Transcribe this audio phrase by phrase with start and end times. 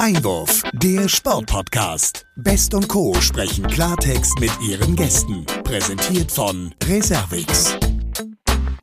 [0.00, 2.24] Einwurf, der Sportpodcast.
[2.36, 3.12] Best und Co.
[3.16, 5.44] sprechen Klartext mit ihren Gästen.
[5.62, 7.78] Präsentiert von Reservix.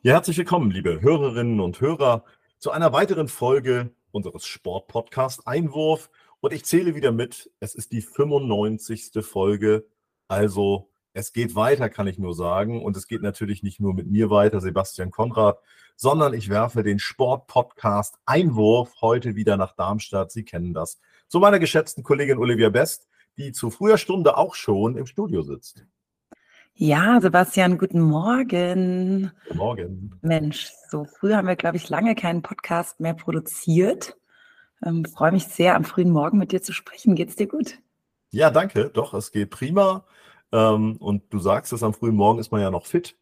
[0.04, 2.22] Ja, herzlich willkommen, liebe Hörerinnen und Hörer,
[2.58, 6.08] zu einer weiteren Folge unseres Sportpodcast Einwurf.
[6.38, 7.50] Und ich zähle wieder mit.
[7.58, 9.10] Es ist die 95.
[9.22, 9.88] Folge.
[10.28, 12.84] Also es geht weiter, kann ich nur sagen.
[12.84, 15.58] Und es geht natürlich nicht nur mit mir weiter, Sebastian Konrad,
[15.98, 20.30] sondern ich werfe den Sportpodcast Einwurf heute wieder nach Darmstadt.
[20.30, 21.00] Sie kennen das.
[21.26, 25.84] Zu meiner geschätzten Kollegin Olivia Best, die zu früher Stunde auch schon im Studio sitzt.
[26.74, 29.32] Ja, Sebastian, guten Morgen.
[29.48, 30.12] Guten Morgen.
[30.22, 34.16] Mensch, so früh haben wir, glaube ich, lange keinen Podcast mehr produziert.
[34.86, 37.16] Ähm, freue mich sehr, am frühen Morgen mit dir zu sprechen.
[37.16, 37.80] Geht's dir gut?
[38.30, 38.90] Ja, danke.
[38.90, 40.04] Doch, es geht prima.
[40.52, 43.16] Ähm, und du sagst es, am frühen Morgen ist man ja noch fit.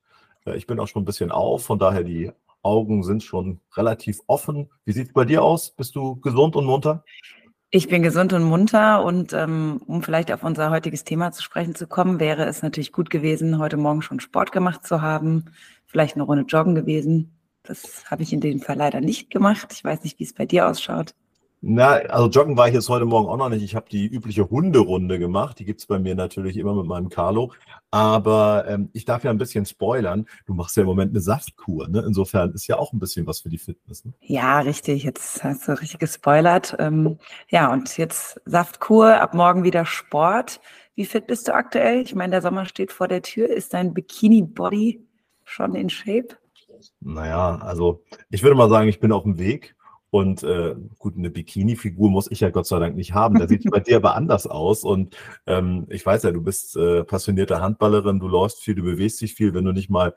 [0.44, 2.32] Äh, ich bin auch schon ein bisschen auf, von daher die
[2.66, 4.68] Augen sind schon relativ offen.
[4.84, 5.70] Wie sieht es bei dir aus?
[5.70, 7.04] Bist du gesund und munter?
[7.70, 11.74] Ich bin gesund und munter und ähm, um vielleicht auf unser heutiges Thema zu sprechen
[11.74, 15.46] zu kommen, wäre es natürlich gut gewesen, heute Morgen schon Sport gemacht zu haben,
[15.86, 17.38] vielleicht eine Runde joggen gewesen.
[17.62, 19.72] Das habe ich in dem Fall leider nicht gemacht.
[19.72, 21.14] Ich weiß nicht, wie es bei dir ausschaut.
[21.62, 23.62] Na, also joggen war ich jetzt heute Morgen auch noch nicht.
[23.62, 25.58] Ich habe die übliche Hunderunde gemacht.
[25.58, 27.52] Die gibt es bei mir natürlich immer mit meinem Carlo.
[27.90, 30.26] Aber ähm, ich darf ja ein bisschen spoilern.
[30.44, 31.88] Du machst ja im Moment eine Saftkur.
[31.88, 32.04] Ne?
[32.06, 34.04] Insofern ist ja auch ein bisschen was für die Fitness.
[34.04, 34.12] Ne?
[34.20, 35.02] Ja, richtig.
[35.02, 36.76] Jetzt hast du richtig gespoilert.
[36.78, 37.18] Ähm,
[37.48, 40.60] ja, und jetzt Saftkur, ab morgen wieder Sport.
[40.94, 42.02] Wie fit bist du aktuell?
[42.02, 43.48] Ich meine, der Sommer steht vor der Tür.
[43.48, 45.06] Ist dein Bikini-Body
[45.44, 46.36] schon in Shape?
[47.00, 49.75] Naja, also ich würde mal sagen, ich bin auf dem Weg.
[50.16, 53.38] Und äh, gut, eine Bikini-Figur muss ich ja Gott sei Dank nicht haben.
[53.38, 54.82] Da sieht bei dir aber anders aus.
[54.82, 55.14] Und
[55.46, 59.34] ähm, ich weiß ja, du bist äh, passionierte Handballerin, du läufst viel, du bewegst dich
[59.34, 60.14] viel, wenn du nicht mal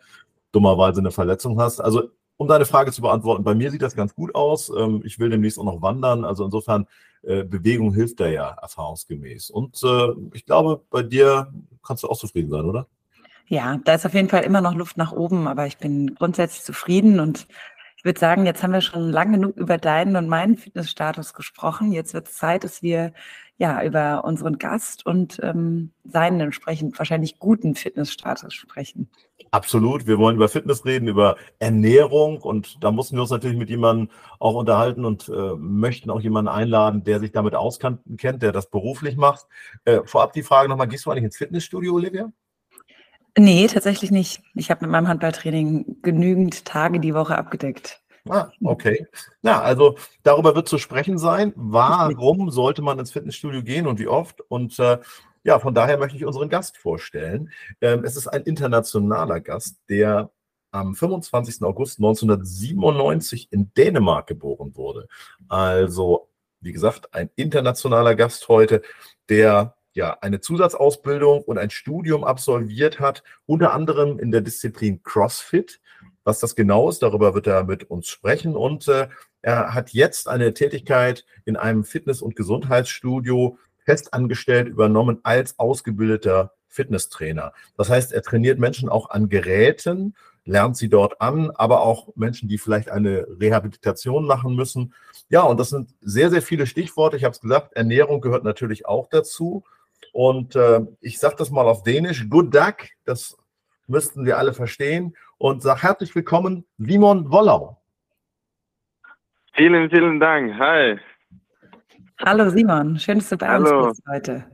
[0.53, 1.81] dummerweise eine Verletzung hast.
[1.81, 4.69] Also um deine Frage zu beantworten, bei mir sieht das ganz gut aus.
[4.69, 6.23] Ähm, ich will demnächst auch noch wandern.
[6.23, 6.87] Also insofern,
[7.23, 9.49] äh, Bewegung hilft da ja erfahrungsgemäß.
[9.49, 11.51] Und äh, ich glaube, bei dir
[11.85, 12.87] kannst du auch zufrieden sein, oder?
[13.47, 16.63] Ja, da ist auf jeden Fall immer noch Luft nach oben, aber ich bin grundsätzlich
[16.63, 17.47] zufrieden und
[17.99, 21.91] ich würde sagen, jetzt haben wir schon lang genug über deinen und meinen Fitnessstatus gesprochen.
[21.91, 23.11] Jetzt wird es Zeit, dass wir
[23.57, 29.09] ja über unseren Gast und ähm, seinen entsprechend wahrscheinlich guten Fitnessstatus sprechen.
[29.51, 30.07] Absolut.
[30.07, 34.09] Wir wollen über Fitness reden, über Ernährung und da mussten wir uns natürlich mit jemandem
[34.39, 37.99] auch unterhalten und äh, möchten auch jemanden einladen, der sich damit auskennt,
[38.41, 39.45] der das beruflich macht.
[39.83, 42.31] Äh, vorab die Frage nochmal, gehst du eigentlich ins Fitnessstudio, Olivia?
[43.39, 44.41] Nee, tatsächlich nicht.
[44.53, 48.01] Ich habe mit meinem Handballtraining genügend Tage die Woche abgedeckt.
[48.27, 49.07] Ah, okay.
[49.43, 51.53] Ja, also darüber wird zu sprechen sein.
[51.55, 54.41] Warum sollte man ins Fitnessstudio gehen und wie oft?
[54.41, 54.97] Und äh,
[55.43, 57.49] ja, von daher möchte ich unseren Gast vorstellen.
[57.79, 60.31] Ähm, es ist ein internationaler Gast, der
[60.71, 61.63] am 25.
[61.63, 65.07] August 1997 in Dänemark geboren wurde.
[65.47, 66.27] Also,
[66.59, 68.81] wie gesagt, ein internationaler Gast heute,
[69.29, 75.79] der ja eine Zusatzausbildung und ein Studium absolviert hat, unter anderem in der Disziplin CrossFit.
[76.23, 78.55] Was das genau ist, darüber wird er mit uns sprechen.
[78.55, 79.07] Und äh,
[79.41, 87.53] er hat jetzt eine Tätigkeit in einem Fitness- und Gesundheitsstudio festangestellt übernommen als ausgebildeter Fitnesstrainer.
[87.77, 90.15] Das heißt, er trainiert Menschen auch an Geräten,
[90.45, 94.93] lernt sie dort an, aber auch Menschen, die vielleicht eine Rehabilitation machen müssen.
[95.29, 97.17] Ja, und das sind sehr, sehr viele Stichworte.
[97.17, 99.63] Ich habe es gesagt, Ernährung gehört natürlich auch dazu.
[100.13, 103.37] Und äh, ich sage das mal auf Dänisch, Good Duck, das
[103.87, 105.15] müssten wir alle verstehen.
[105.37, 107.77] Und sage herzlich willkommen, Simon Wollau.
[109.53, 110.53] Vielen, vielen Dank.
[110.57, 110.99] Hi.
[112.25, 113.87] Hallo Simon, schön, dass du bei Hallo.
[113.87, 114.45] uns bist heute.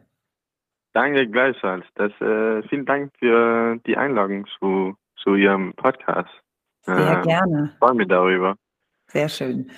[0.94, 1.86] Danke gleichfalls.
[1.96, 6.30] Das, äh, vielen Dank für die Einladung zu, zu Ihrem Podcast.
[6.84, 7.72] Sehr äh, gerne.
[7.74, 8.56] Ich freue mich darüber.
[9.08, 9.70] Sehr schön.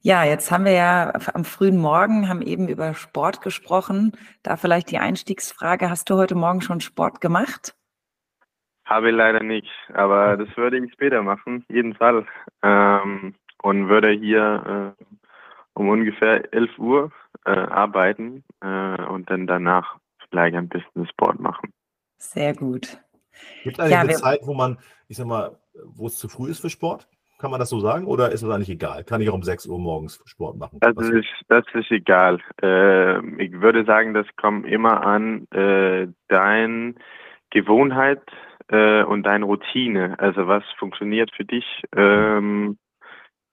[0.00, 4.12] Ja, jetzt haben wir ja am frühen Morgen, haben eben über Sport gesprochen.
[4.44, 7.74] Da vielleicht die Einstiegsfrage, hast du heute Morgen schon Sport gemacht?
[8.84, 12.26] Habe ich leider nicht, aber das würde ich später machen, jeden Fall.
[12.62, 15.04] Ähm, und würde hier äh,
[15.74, 17.12] um ungefähr 11 Uhr
[17.44, 19.98] äh, arbeiten äh, und dann danach
[20.30, 21.72] vielleicht ein bisschen Sport machen.
[22.18, 22.98] Sehr gut.
[23.64, 24.78] Gibt es ja, eine Zeit, wo man,
[25.08, 27.08] ich sag mal, wo es zu früh ist für Sport?
[27.38, 29.04] Kann man das so sagen oder ist es eigentlich egal?
[29.04, 30.78] Kann ich auch um 6 Uhr morgens Sport machen?
[30.80, 32.40] Das, ist, das ist egal.
[32.60, 36.96] Äh, ich würde sagen, das kommt immer an äh, dein
[37.50, 38.22] Gewohnheit
[38.68, 40.18] äh, und deine Routine.
[40.18, 41.64] Also was funktioniert für dich?
[41.96, 42.76] Ähm,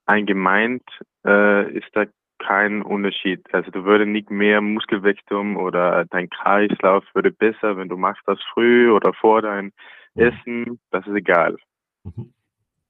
[0.04, 0.80] allgemein
[1.24, 2.06] äh, ist da
[2.38, 3.42] kein Unterschied.
[3.52, 8.38] Also du würdest nicht mehr Muskelwachstum oder dein Kreislauf würde besser, wenn du machst das
[8.52, 9.72] früh oder vor dein
[10.14, 10.22] mhm.
[10.22, 10.80] Essen.
[10.90, 11.56] Das ist egal.
[12.04, 12.32] Mhm.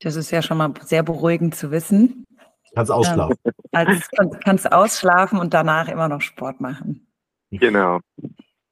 [0.00, 2.26] Das ist ja schon mal sehr beruhigend zu wissen.
[2.75, 3.37] Kannst ausschlafen.
[3.44, 7.06] Ähm, also kannst, kannst ausschlafen und danach immer noch Sport machen.
[7.50, 8.00] Genau.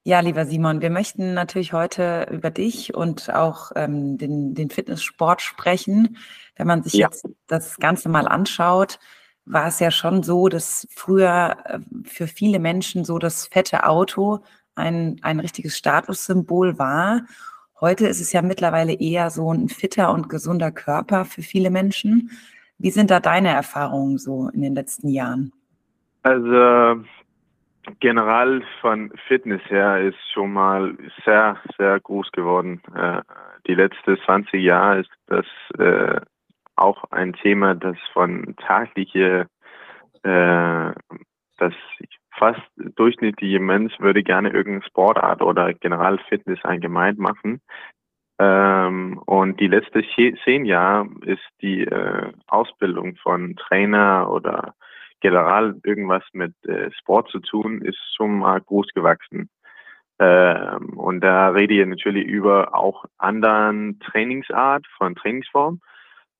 [0.06, 5.40] Ja, lieber Simon, wir möchten natürlich heute über dich und auch ähm, den, den Fitnesssport
[5.40, 6.18] sprechen.
[6.56, 7.06] Wenn man sich ja.
[7.06, 8.98] jetzt das Ganze mal anschaut,
[9.46, 14.40] war es ja schon so, dass früher äh, für viele Menschen so das fette Auto
[14.74, 17.22] ein, ein richtiges Statussymbol war.
[17.84, 22.30] Heute ist es ja mittlerweile eher so ein fitter und gesunder Körper für viele Menschen.
[22.78, 25.52] Wie sind da deine Erfahrungen so in den letzten Jahren?
[26.22, 27.04] Also
[28.00, 30.96] generell von Fitness her ist schon mal
[31.26, 32.80] sehr, sehr groß geworden.
[32.96, 33.20] Äh,
[33.66, 35.44] die letzten 20 Jahre ist das
[35.78, 36.22] äh,
[36.76, 39.46] auch ein Thema, das von tagliche,
[40.22, 40.90] äh,
[41.58, 41.74] das
[42.38, 42.62] fast
[42.96, 47.60] durchschnittliche Mensch würde gerne irgendeine Sportart oder generell Fitness allgemein machen.
[48.38, 50.04] Ähm, und die letzten
[50.44, 54.74] zehn Jahre ist die äh, Ausbildung von Trainer oder
[55.20, 59.48] generell irgendwas mit äh, Sport zu tun, ist schon mal groß gewachsen.
[60.18, 65.80] Ähm, und da rede ich natürlich über auch anderen Trainingsart von Trainingsform.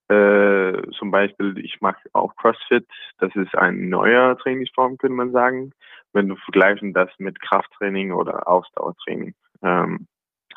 [0.09, 2.87] Äh, zum Beispiel, ich mache auch CrossFit.
[3.19, 5.73] Das ist ein neuer Trainingsform, könnte man sagen,
[6.13, 9.35] wenn du vergleichen das mit Krafttraining oder Ausdauertraining.
[9.63, 10.07] Ähm,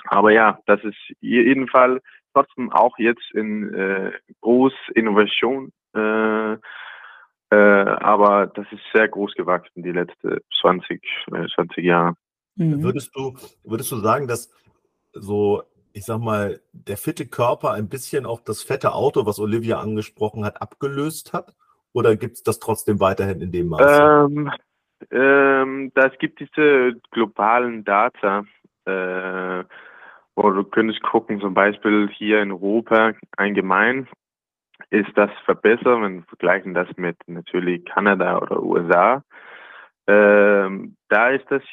[0.05, 2.01] aber ja, das ist jeden Fall
[2.33, 4.11] trotzdem auch jetzt in äh,
[4.41, 5.71] groß Innovation.
[5.95, 6.57] Äh,
[7.49, 11.01] äh, aber das ist sehr groß gewachsen die letzten 20,
[11.33, 12.15] äh, 20 Jahre.
[12.55, 12.83] Mhm.
[12.83, 14.53] Würdest du, würdest du sagen, dass
[15.13, 15.63] so,
[15.97, 20.45] ich sag mal, der fitte Körper ein bisschen auch das fette Auto, was Olivia angesprochen
[20.45, 21.55] hat, abgelöst hat?
[21.91, 24.27] Oder gibt es das trotzdem weiterhin in dem Maße?
[24.29, 24.51] Ähm,
[25.09, 28.45] ähm, das gibt diese globalen Data,
[28.85, 29.63] äh,
[30.35, 34.07] wo du könntest gucken, zum Beispiel hier in Europa allgemein
[34.91, 39.23] ist das verbessert, wenn wir vergleichen das mit natürlich Kanada oder USA.
[40.07, 41.63] Ähm, da ist das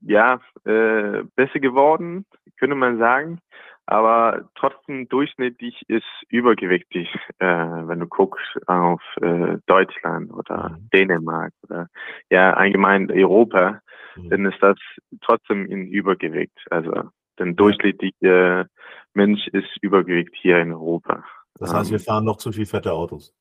[0.00, 2.26] ja äh, besser geworden,
[2.58, 3.38] könnte man sagen,
[3.86, 7.08] aber trotzdem durchschnittlich ist übergewichtig,
[7.38, 10.90] äh, wenn du guckst auf äh, Deutschland oder mhm.
[10.92, 11.88] Dänemark oder
[12.30, 13.80] ja allgemein Europa,
[14.16, 14.30] mhm.
[14.30, 14.76] dann ist das
[15.22, 16.58] trotzdem in Übergewicht.
[16.70, 16.92] Also
[17.38, 18.66] der durchschnittliche
[19.14, 21.24] Mensch ist Übergewicht hier in Europa.
[21.54, 22.04] Das heißt, wir ähm.
[22.04, 23.34] fahren noch zu viel fette Autos.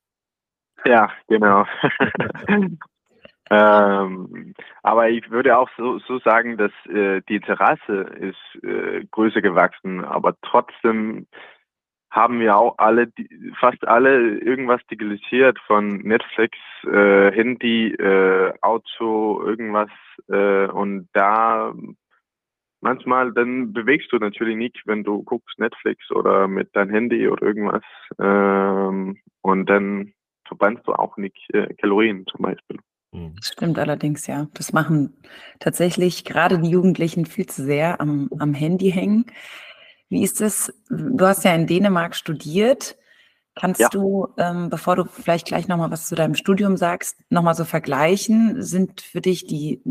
[0.86, 1.66] Ja, genau.
[3.50, 4.54] ähm,
[4.84, 10.04] aber ich würde auch so, so sagen, dass äh, die Terrasse ist äh, größer gewachsen,
[10.04, 11.28] aber trotzdem
[12.10, 13.12] haben wir auch alle,
[13.60, 19.90] fast alle irgendwas digitalisiert von Netflix, äh, Handy, äh, Auto, irgendwas
[20.30, 21.74] äh, und da
[22.82, 27.44] manchmal dann bewegst du natürlich nicht, wenn du guckst Netflix oder mit deinem Handy oder
[27.44, 27.84] irgendwas.
[28.20, 30.14] Ähm, und dann
[30.48, 32.80] verbrennst du auch nicht äh, Kalorien zum Beispiel.
[33.12, 33.36] Mhm.
[33.38, 34.48] Das stimmt allerdings, ja.
[34.54, 35.18] Das machen
[35.60, 39.26] tatsächlich gerade die Jugendlichen viel zu sehr am, am Handy hängen.
[40.10, 40.74] Wie ist es?
[40.90, 42.98] Du hast ja in Dänemark studiert.
[43.56, 43.90] Kannst ja.
[43.90, 48.62] du, ähm, bevor du vielleicht gleich nochmal was zu deinem Studium sagst, nochmal so vergleichen?
[48.62, 49.82] Sind für dich die,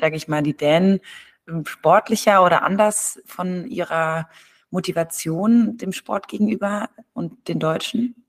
[0.00, 1.00] sage ich mal, die Dänen
[1.48, 4.28] ähm, sportlicher oder anders von ihrer
[4.70, 8.25] Motivation dem Sport gegenüber und den Deutschen?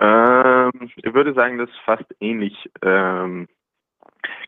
[0.00, 2.70] Ähm, ich würde sagen, das ist fast ähnlich.
[2.82, 3.48] Ähm,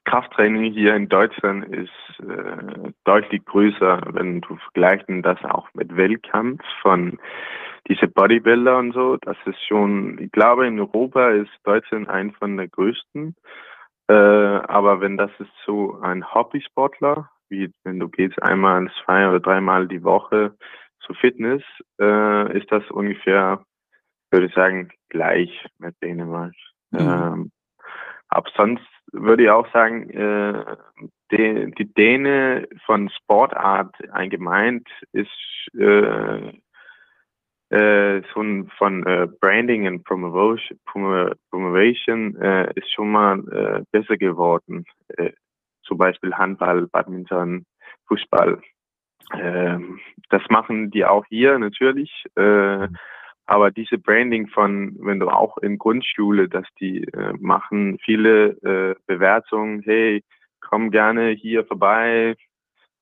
[0.04, 1.90] Krafttraining hier in Deutschland ist
[2.20, 7.18] äh, deutlich größer, wenn du vergleichst das auch mit Weltkampf von
[7.88, 9.16] diese Bodybuilder und so.
[9.18, 13.34] Das ist schon, ich glaube, in Europa ist Deutschland ein von der größten.
[14.08, 19.40] Äh, aber wenn das ist so ein Hobbysportler, wie wenn du gehst einmal, zwei oder
[19.40, 20.54] dreimal die Woche
[21.00, 21.62] zu Fitness,
[22.00, 23.62] äh, ist das ungefähr,
[24.30, 26.54] würde ich sagen, gleich mit Dänemark.
[26.90, 26.98] Mhm.
[27.00, 27.50] Ähm,
[28.28, 30.76] aber sonst würde ich auch sagen, äh,
[31.32, 35.28] die, die Däne von Sportart allgemein ist
[35.78, 36.52] äh,
[37.70, 40.78] äh, von, von äh, Branding und Promotion,
[41.50, 44.84] Promotion äh, ist schon mal äh, besser geworden.
[45.08, 45.32] Äh,
[45.82, 47.64] zum Beispiel Handball, Badminton,
[48.06, 48.60] Fußball.
[49.34, 49.98] Ähm,
[50.30, 52.24] das machen die auch hier natürlich.
[52.36, 52.96] Äh, mhm.
[53.48, 58.94] Aber diese Branding von, wenn du auch in Grundschule, dass die äh, machen viele äh,
[59.06, 60.22] Bewertungen, hey,
[60.60, 62.36] komm gerne hier vorbei,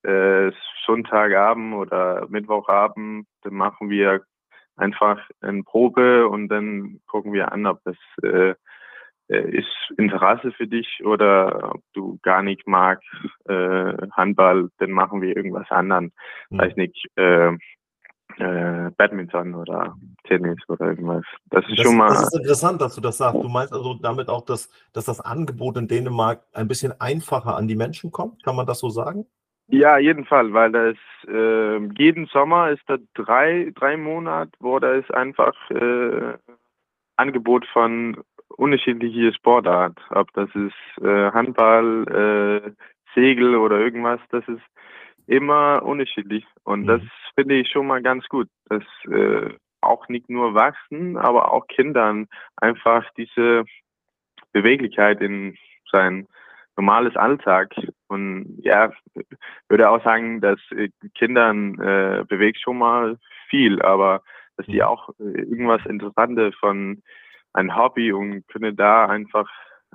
[0.03, 0.51] äh,
[0.85, 4.23] Sonntagabend oder Mittwochabend, dann machen wir
[4.77, 8.53] einfach eine Probe und dann gucken wir an, ob das äh,
[9.27, 13.05] äh, ist Interesse für dich oder ob du gar nicht magst
[13.49, 16.13] äh, Handball, dann machen wir irgendwas anderen.
[16.49, 16.57] Mhm.
[16.57, 17.05] Weiß nicht.
[17.17, 17.51] Äh,
[18.39, 21.23] äh, Badminton oder Tennis oder irgendwas.
[21.49, 22.09] Das ist Das, schon mal.
[22.09, 23.41] das ist interessant, dass du das sagst.
[23.43, 27.67] Du meinst also damit auch, dass, dass das Angebot in Dänemark ein bisschen einfacher an
[27.67, 28.43] die Menschen kommt?
[28.43, 29.25] Kann man das so sagen?
[29.69, 30.95] Ja, jeden Fall, weil das
[31.27, 36.37] äh, jeden Sommer ist da drei, drei Monate, wo da ist einfach äh,
[37.17, 38.23] Angebot von
[38.55, 39.97] unterschiedliche Sportart.
[40.11, 42.71] Ob das ist äh, Handball, äh,
[43.13, 44.61] Segel oder irgendwas, das ist
[45.27, 46.45] immer unterschiedlich.
[46.63, 46.87] Und Mhm.
[46.87, 47.01] das
[47.35, 52.27] finde ich schon mal ganz gut, dass äh, auch nicht nur Wachsen, aber auch Kindern
[52.57, 53.63] einfach diese
[54.53, 55.55] Beweglichkeit in
[55.91, 56.27] sein
[56.75, 57.75] normales Alltag.
[58.07, 58.91] Und ja,
[59.69, 63.17] würde auch sagen, dass äh, Kindern äh, bewegt schon mal
[63.49, 64.21] viel, aber
[64.57, 64.81] dass die Mhm.
[64.83, 67.01] auch äh, irgendwas Interessantes von
[67.53, 69.49] ein Hobby und können da einfach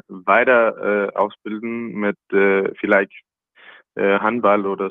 [0.08, 3.12] weiter äh, ausbilden mit äh, vielleicht
[3.94, 4.90] äh, Handball oder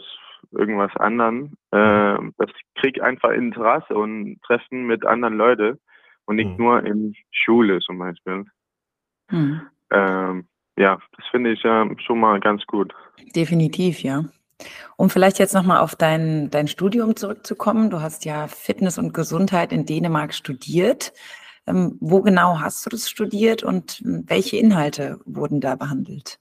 [0.51, 1.57] irgendwas anderen.
[1.71, 5.79] Äh, das kriegt einfach Interesse und Treffen mit anderen Leuten
[6.25, 6.57] und nicht Mhm.
[6.57, 8.45] nur in Schule zum Beispiel.
[9.29, 9.61] Hm.
[9.91, 12.93] Ähm, ja, das finde ich ja schon mal ganz gut.
[13.35, 14.25] Definitiv, ja.
[14.95, 17.89] Um vielleicht jetzt nochmal auf dein, dein Studium zurückzukommen.
[17.89, 21.13] Du hast ja Fitness und Gesundheit in Dänemark studiert.
[21.67, 26.39] Ähm, wo genau hast du das studiert und ähm, welche Inhalte wurden da behandelt?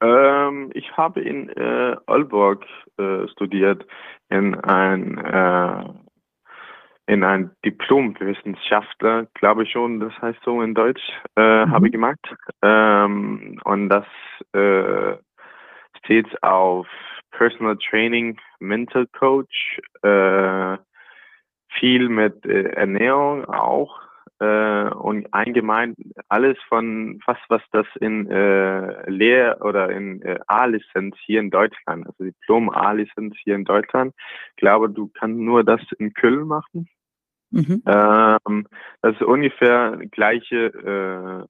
[0.00, 2.64] Ähm, ich habe in äh, Aalborg
[2.98, 3.86] äh, studiert
[4.28, 5.84] in ein äh,
[7.06, 11.00] in ein Diplomwissenschaftler, glaube ich schon, das heißt so in Deutsch,
[11.36, 11.72] äh, Mhm.
[11.72, 12.20] habe ich gemacht.
[12.62, 14.04] Ähm, und das
[14.52, 15.16] äh,
[15.98, 16.86] steht auf
[17.30, 20.76] Personal Training, Mental Coach, äh,
[21.70, 24.00] viel mit äh, Ernährung auch
[24.40, 25.94] äh, und allgemein
[26.28, 32.06] alles von fast was das in äh, Lehr- oder in äh, A-Lizenz hier in Deutschland,
[32.06, 34.14] also Diplom A-Lizenz hier in Deutschland.
[34.50, 36.88] Ich glaube, du kannst nur das in Köln machen.
[37.50, 37.82] Mhm.
[37.86, 38.66] Ähm,
[39.02, 41.46] das ist ungefähr gleiche,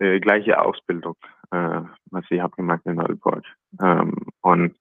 [0.00, 1.16] äh, äh, gleiche Ausbildung,
[1.50, 3.44] äh, was ich habe gemacht in Aalborg.
[3.80, 4.76] Ähm, und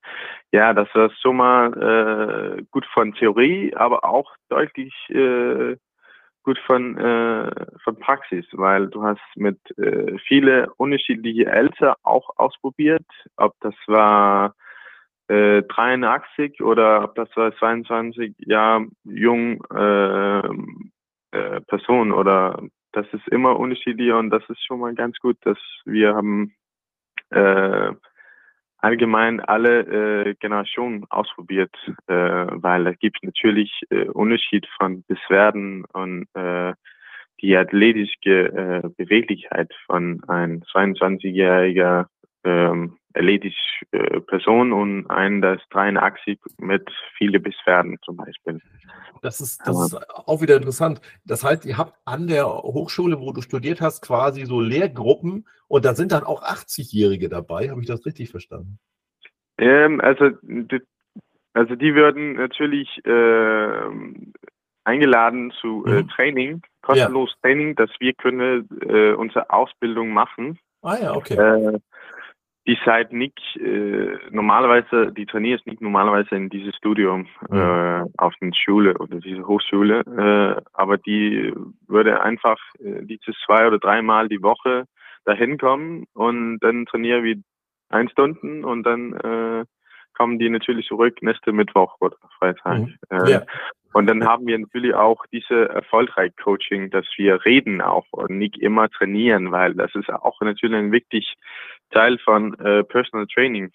[0.52, 4.94] ja, das war schon mal äh, gut von Theorie, aber auch deutlich
[6.50, 7.52] gut von, äh,
[7.84, 13.06] von Praxis, weil du hast mit äh, viele unterschiedliche Eltern auch ausprobiert,
[13.38, 14.56] ob das war
[15.28, 20.40] äh, 83 oder ob das war 22 Jahre jung äh,
[21.38, 22.60] äh, Person oder
[22.94, 26.56] das ist immer unterschiedlich und das ist schon mal ganz gut, dass wir haben
[27.30, 27.92] äh,
[28.82, 31.76] allgemein alle äh, Generationen ausprobiert,
[32.08, 36.74] äh, weil da gibt natürlich äh, Unterschied von Beschwerden und äh,
[37.42, 42.08] die athletische äh, Beweglichkeit von ein 22-jähriger
[42.44, 48.62] ähm, athletische äh, Person und ein, das 83 mit viele Beschwerden zum Beispiel.
[49.22, 51.02] Das ist, das ist auch wieder interessant.
[51.26, 55.86] Das heißt, ihr habt an der Hochschule, wo du studiert hast, quasi so Lehrgruppen und
[55.86, 57.70] da sind dann auch 80-Jährige dabei.
[57.70, 58.80] Habe ich das richtig verstanden?
[59.58, 60.82] Ähm, also, die,
[61.54, 64.34] also die würden natürlich ähm,
[64.86, 66.08] eingeladen zu äh, Mhm.
[66.10, 70.58] Training, kostenlos Training, dass wir können äh, unsere Ausbildung machen.
[70.82, 71.36] Ah ja, okay.
[72.70, 78.52] Die seid nicht äh, normalerweise, die trainierst nicht normalerweise in dieses Studium äh, auf der
[78.54, 81.52] Schule oder diese Hochschule, äh, aber die
[81.88, 84.86] würde einfach äh, dieses zwei oder dreimal die Woche
[85.26, 87.38] dahin kommen und dann trainieren wir
[87.90, 89.66] ein Stunden und dann äh,
[90.16, 92.82] kommen die natürlich zurück nächste Mittwoch oder Freitag.
[92.82, 92.96] Mhm.
[93.10, 93.42] Äh, Ja.
[93.94, 98.58] Und dann haben wir natürlich auch diese erfolgreich Coaching, dass wir reden auch und nicht
[98.60, 101.34] immer trainieren, weil das ist auch natürlich ein wichtig
[101.92, 103.72] Teil von äh, Personal Training,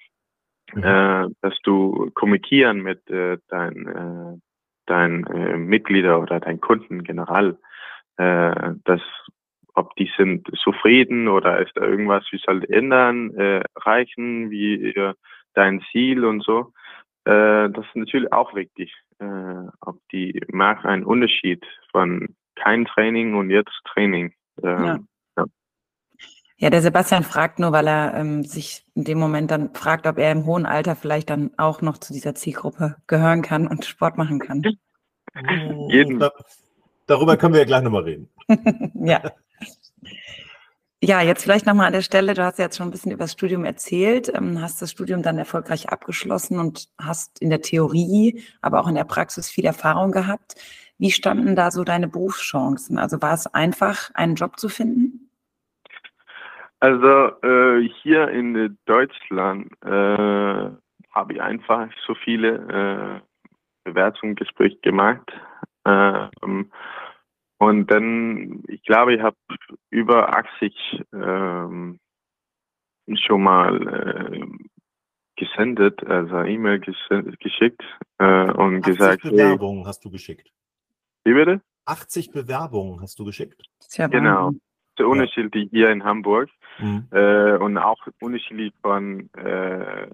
[0.74, 0.82] Mhm.
[0.82, 4.38] äh, dass du kommunizieren mit äh, deinen äh,
[4.86, 7.56] dein, äh, Mitglieder oder deinen Kunden generell,
[8.16, 9.00] äh, dass
[9.74, 14.94] ob die sind zufrieden oder ist da irgendwas, wie soll ändern, äh, reichen, wie
[15.54, 16.72] dein Ziel und so.
[17.24, 18.94] Äh, das ist natürlich auch wichtig,
[19.80, 24.32] ob die merken einen Unterschied von kein Training und jetzt Training.
[24.62, 24.98] Ähm, Ja.
[26.56, 30.18] Ja, der Sebastian fragt nur, weil er ähm, sich in dem Moment dann fragt, ob
[30.18, 34.16] er im hohen Alter vielleicht dann auch noch zu dieser Zielgruppe gehören kann und Sport
[34.16, 34.62] machen kann.
[35.88, 36.30] Jeden- Da,
[37.06, 38.28] darüber können wir ja gleich nochmal reden.
[38.94, 39.32] ja.
[41.02, 43.24] Ja, jetzt vielleicht nochmal an der Stelle, du hast ja jetzt schon ein bisschen über
[43.24, 48.42] das Studium erzählt, ähm, hast das Studium dann erfolgreich abgeschlossen und hast in der Theorie,
[48.62, 50.54] aber auch in der Praxis viel Erfahrung gehabt.
[50.96, 52.96] Wie standen da so deine Berufschancen?
[52.96, 55.23] Also war es einfach, einen Job zu finden?
[56.84, 60.70] Also äh, hier in äh, Deutschland äh,
[61.14, 63.22] habe ich einfach so viele
[63.84, 65.32] Bewertungsgespräch gemacht.
[65.86, 66.70] Ähm,
[67.56, 69.36] und dann, ich glaube, ich habe
[69.88, 72.00] über 80 ähm,
[73.14, 74.46] schon mal äh,
[75.36, 77.82] gesendet, also E-Mail geschickt
[78.18, 79.22] äh, und 80 gesagt.
[79.22, 80.50] Bewerbungen hey, hast du geschickt.
[81.24, 81.62] Wie bitte?
[81.86, 83.62] 80 Bewerbungen hast du geschickt.
[83.92, 84.52] Ja genau.
[84.96, 86.48] So unterschiedlich hier in Hamburg
[86.78, 87.06] mhm.
[87.10, 90.06] äh, und auch unterschiedlich von äh,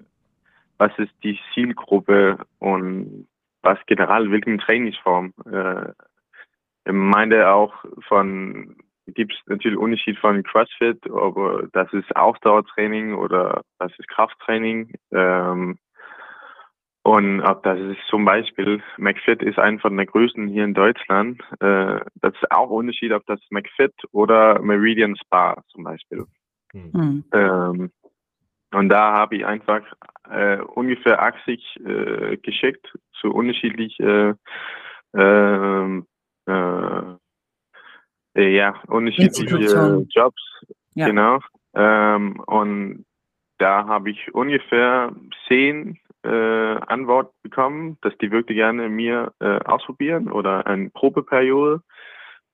[0.78, 3.28] was ist die Zielgruppe und
[3.62, 5.34] was generell, welchen Trainingsform.
[5.44, 5.90] Äh,
[6.86, 7.74] ich meine auch
[8.08, 8.76] von
[9.14, 14.94] gibt es natürlich Unterschied von CrossFit, aber das ist Ausdauertraining oder das ist Krafttraining.
[15.12, 15.78] Ähm,
[17.02, 21.40] und ob das ist zum Beispiel, McFit ist einer von der größten hier in Deutschland.
[21.60, 26.26] Äh, das ist auch Unterschied, ob das McFit oder Meridian Spa zum Beispiel.
[26.72, 27.24] Mhm.
[27.32, 27.90] Ähm,
[28.72, 29.82] und da habe ich einfach
[30.30, 32.86] äh, ungefähr 80 äh, geschickt
[33.20, 34.36] zu unterschiedlichen
[35.16, 36.00] äh,
[36.46, 37.16] äh,
[38.36, 40.42] äh, ja, unterschiedliche Jobs.
[40.94, 41.06] Ja.
[41.06, 41.40] Genau.
[41.74, 43.06] Ähm, und
[43.58, 45.12] da habe ich ungefähr
[45.48, 51.82] zehn äh, Antworten bekommen, dass die wirklich gerne mir äh, ausprobieren oder eine Probeperiode.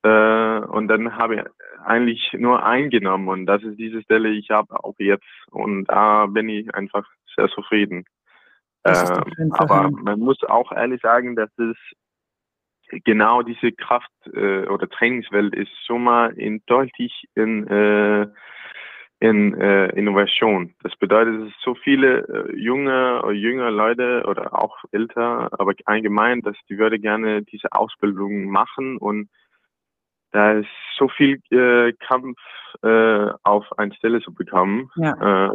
[0.02, 1.42] Äh, und dann habe ich
[1.84, 6.48] eigentlich nur eingenommen und das ist diese Stelle, ich habe auch jetzt und da bin
[6.48, 8.04] ich einfach sehr zufrieden.
[8.84, 11.76] Ähm, aber man muss auch ehrlich sagen, dass es
[13.04, 18.28] genau diese Kraft äh, oder Trainingswelt ist schon mal in deutlich in äh,
[19.18, 20.74] in äh, Innovation.
[20.82, 25.72] Das bedeutet, es ist so viele äh, junge oder jüngere Leute oder auch älter, aber
[25.86, 29.30] allgemein, dass die würde gerne diese Ausbildung machen und
[30.32, 30.68] da ist
[30.98, 32.36] so viel äh, Kampf
[32.82, 35.12] äh, auf eine Stelle zu bekommen, ja.
[35.12, 35.50] äh,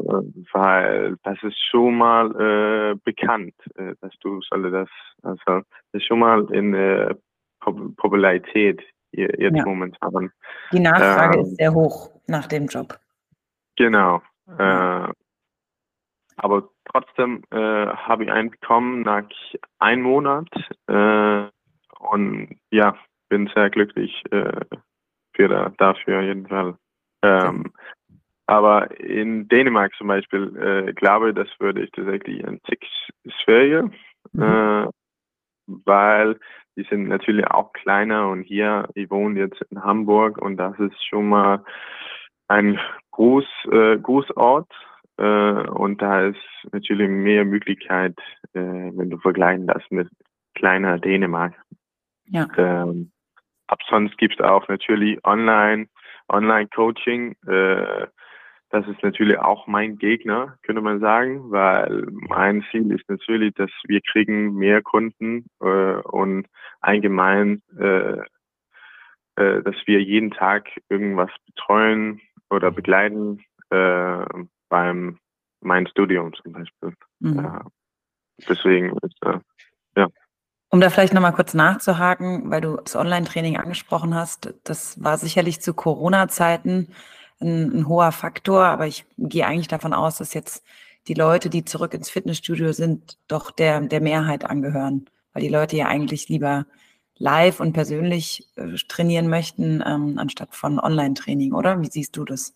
[0.53, 4.89] weil das ist schon mal äh, bekannt, äh, dass du solle das,
[5.21, 7.13] also das ist schon mal in äh,
[7.59, 9.65] Popularität jetzt ja.
[9.65, 10.31] momentan.
[10.71, 12.97] Die Nachfrage ähm, ist sehr hoch nach dem Job.
[13.75, 14.21] Genau.
[14.57, 15.07] Äh,
[16.37, 19.23] aber trotzdem äh, habe ich einen bekommen nach
[19.79, 20.49] einem Monat
[20.87, 21.47] äh,
[21.99, 22.95] und ja,
[23.29, 24.65] bin sehr glücklich äh,
[25.35, 26.75] für, dafür auf jeden Fall.
[27.21, 27.71] Ähm,
[28.47, 32.85] aber in Dänemark zum Beispiel, äh, glaube das würde ich tatsächlich ein Tick
[33.43, 33.89] schwieriger,
[34.33, 34.41] mhm.
[34.41, 34.87] äh,
[35.67, 36.39] weil
[36.75, 41.05] die sind natürlich auch kleiner und hier, ich wohne jetzt in Hamburg und das ist
[41.07, 41.63] schon mal
[42.47, 42.79] ein
[43.11, 44.71] Groß, äh, Großort
[45.17, 46.39] äh, und da ist
[46.71, 48.17] natürlich mehr Möglichkeit,
[48.53, 50.09] äh, wenn du vergleichen das mit
[50.55, 51.53] kleiner Dänemark.
[52.25, 52.47] Ja.
[52.57, 53.11] Ähm,
[53.67, 55.87] ab sonst gibt es auch natürlich online,
[56.29, 57.35] Online-Coaching.
[57.45, 58.07] Äh,
[58.69, 63.69] das ist natürlich auch mein Gegner, könnte man sagen, weil mein Ziel ist natürlich, dass
[63.85, 66.47] wir kriegen mehr Kunden äh, und
[66.79, 68.17] allgemein, äh,
[69.35, 72.21] äh, dass wir jeden Tag irgendwas betreuen
[72.51, 74.25] oder begleiten äh,
[74.69, 75.17] beim
[75.61, 76.93] mein Studium zum Beispiel.
[77.19, 77.35] Mhm.
[77.35, 77.65] Ja,
[78.47, 79.39] deswegen ist äh,
[79.95, 80.07] ja.
[80.69, 85.61] Um da vielleicht nochmal kurz nachzuhaken, weil du das Online-Training angesprochen hast, das war sicherlich
[85.61, 86.87] zu Corona-Zeiten
[87.41, 90.65] ein, ein, hoher Faktor, aber ich gehe eigentlich davon aus, dass jetzt
[91.07, 95.75] die Leute, die zurück ins Fitnessstudio sind, doch der, der Mehrheit angehören, weil die Leute
[95.75, 96.65] ja eigentlich lieber
[97.21, 101.81] live und persönlich äh, trainieren möchten, ähm, anstatt von Online-Training, oder?
[101.81, 102.53] Wie siehst du das?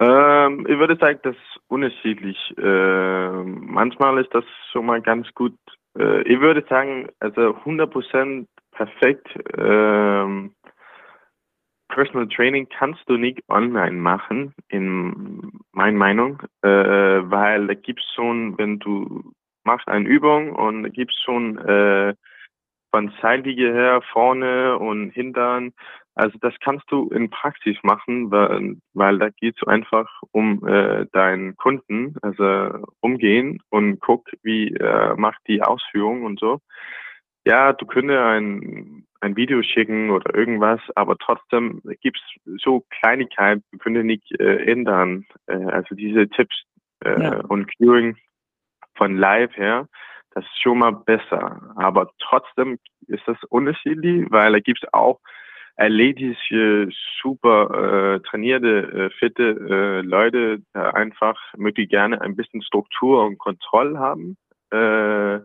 [0.00, 2.36] Ähm, ich würde sagen, das ist unterschiedlich.
[2.58, 5.54] Äh, manchmal ist das schon mal ganz gut
[5.98, 9.28] äh, ich würde sagen, also 100% perfekt.
[9.56, 10.52] Ähm,
[11.88, 18.14] Personal Training kannst du nicht online machen, in meiner Meinung, äh, weil da gibt es
[18.14, 19.32] schon, wenn du
[19.64, 22.14] machst eine Übung und da gibt es schon äh,
[22.90, 25.72] von Seitlinie her, vorne und hintern,
[26.16, 31.04] also das kannst du in Praxis machen, weil, weil da geht es einfach um äh,
[31.12, 36.60] deinen Kunden, also umgehen und guck, wie äh, macht die Ausführung und so.
[37.44, 43.62] Ja, du könntest ein, ein Video schicken oder irgendwas, aber trotzdem gibt es so Kleinigkeiten,
[43.72, 45.26] du könntest nicht äh, ändern.
[45.46, 46.56] Äh, also diese Tipps
[47.04, 47.40] äh, ja.
[47.44, 48.16] und Curing
[48.94, 49.86] von live her,
[50.36, 51.60] das ist schon mal besser.
[51.76, 55.18] Aber trotzdem ist das unterschiedlich, weil da gibt auch
[55.76, 56.90] athletische,
[57.22, 63.38] super äh, trainierte, äh, fitte äh, Leute da einfach möchte gerne ein bisschen Struktur und
[63.38, 64.36] Kontrolle haben
[64.72, 65.36] äh,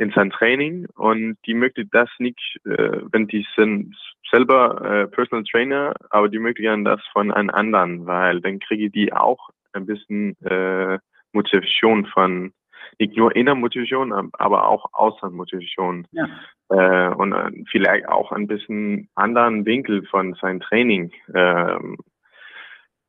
[0.00, 3.96] in sein Training und die möchte das nicht, äh, wenn die sind
[4.32, 8.90] selber äh, Personal Trainer, aber die möchte gerne das von einem anderen, weil dann kriege
[8.90, 10.98] die auch ein bisschen äh,
[11.32, 12.52] Motivation von
[12.98, 16.06] nicht nur Innermotivation, aber auch Außermotivation.
[16.12, 16.28] Ja.
[16.70, 21.12] Äh, und äh, vielleicht auch ein bisschen anderen Winkel von seinem Training.
[21.34, 21.96] Ähm,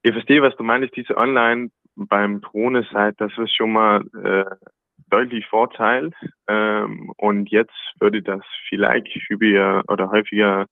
[0.01, 4.45] ich verstehe, was du meinst, diese Online beim Corona-Zeit, das ist schon mal äh,
[5.09, 6.11] deutlich Vorteil.
[6.47, 10.67] Ähm, und jetzt würde das vielleicht häufiger oder häufiger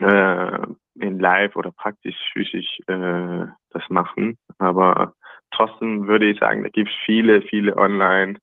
[0.00, 0.58] äh,
[0.98, 4.38] in Live oder praktisch physisch äh, das machen.
[4.58, 5.14] Aber
[5.50, 8.38] trotzdem würde ich sagen, da gibt es viele, viele online,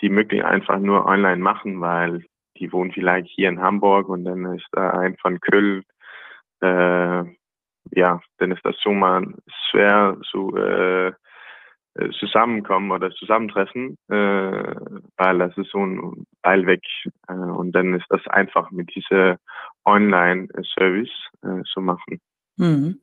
[0.00, 2.24] die möglich einfach nur online machen, weil
[2.58, 5.82] die wohnen vielleicht hier in Hamburg und dann ist da ein von Köln.
[6.60, 7.24] Äh,
[7.92, 9.26] ja, dann ist das schon mal
[9.70, 11.12] schwer zu äh,
[12.18, 14.74] zusammenkommen oder zusammentreffen, äh,
[15.16, 16.82] weil das ist so ein Teil weg.
[17.28, 19.38] Äh, und dann ist das einfach mit dieser
[19.84, 21.10] Online-Service
[21.42, 22.20] äh, zu machen.
[22.56, 23.00] Mhm.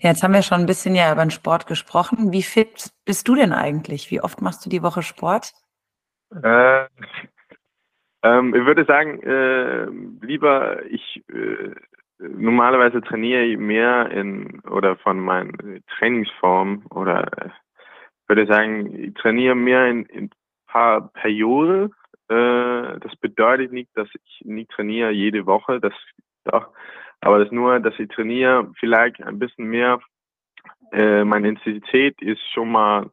[0.00, 2.32] Ja, jetzt haben wir schon ein bisschen ja über den Sport gesprochen.
[2.32, 4.10] Wie fit bist du denn eigentlich?
[4.10, 5.52] Wie oft machst du die Woche Sport?
[6.42, 6.86] Äh,
[8.22, 9.86] ähm, ich würde sagen, äh,
[10.24, 11.74] lieber ich äh,
[12.18, 15.52] normalerweise trainiere ich mehr in oder von meiner
[15.98, 17.28] Trainingsform oder
[18.28, 20.30] würde sagen, ich trainiere mehr in, in
[20.66, 21.92] paar Perioden.
[22.28, 25.92] Äh, das bedeutet nicht, dass ich nicht trainiere jede Woche, das
[26.44, 26.68] doch,
[27.22, 30.00] aber das nur, dass ich trainiere vielleicht ein bisschen mehr.
[30.92, 33.10] Äh, meine Intensität ist schon mal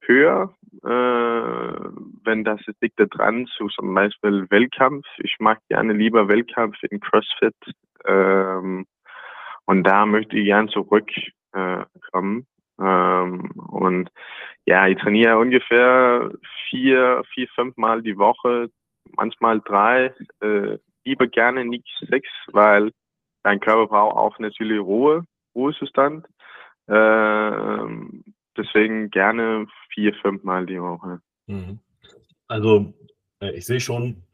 [0.00, 1.90] höher, äh,
[2.24, 5.06] wenn das liegt dran zu zum Beispiel Wettkampf.
[5.18, 7.54] Ich mag gerne lieber Wettkampf in CrossFit
[8.04, 8.86] ähm,
[9.64, 12.46] und da möchte ich gern zurückkommen.
[12.78, 14.10] Äh, ähm, und
[14.66, 16.30] ja, ich trainiere ungefähr
[16.68, 18.68] vier, vier, fünf Mal die Woche,
[19.16, 22.92] manchmal drei, äh, lieber gerne nicht sechs, weil
[23.46, 26.26] dein Körper braucht auch natürlich Ruhe, Ruhezustand.
[26.88, 27.80] Äh,
[28.56, 31.20] deswegen gerne vier, fünf Mal die Woche.
[31.46, 31.78] Mhm.
[32.48, 32.92] Also
[33.40, 34.24] äh, ich sehe schon,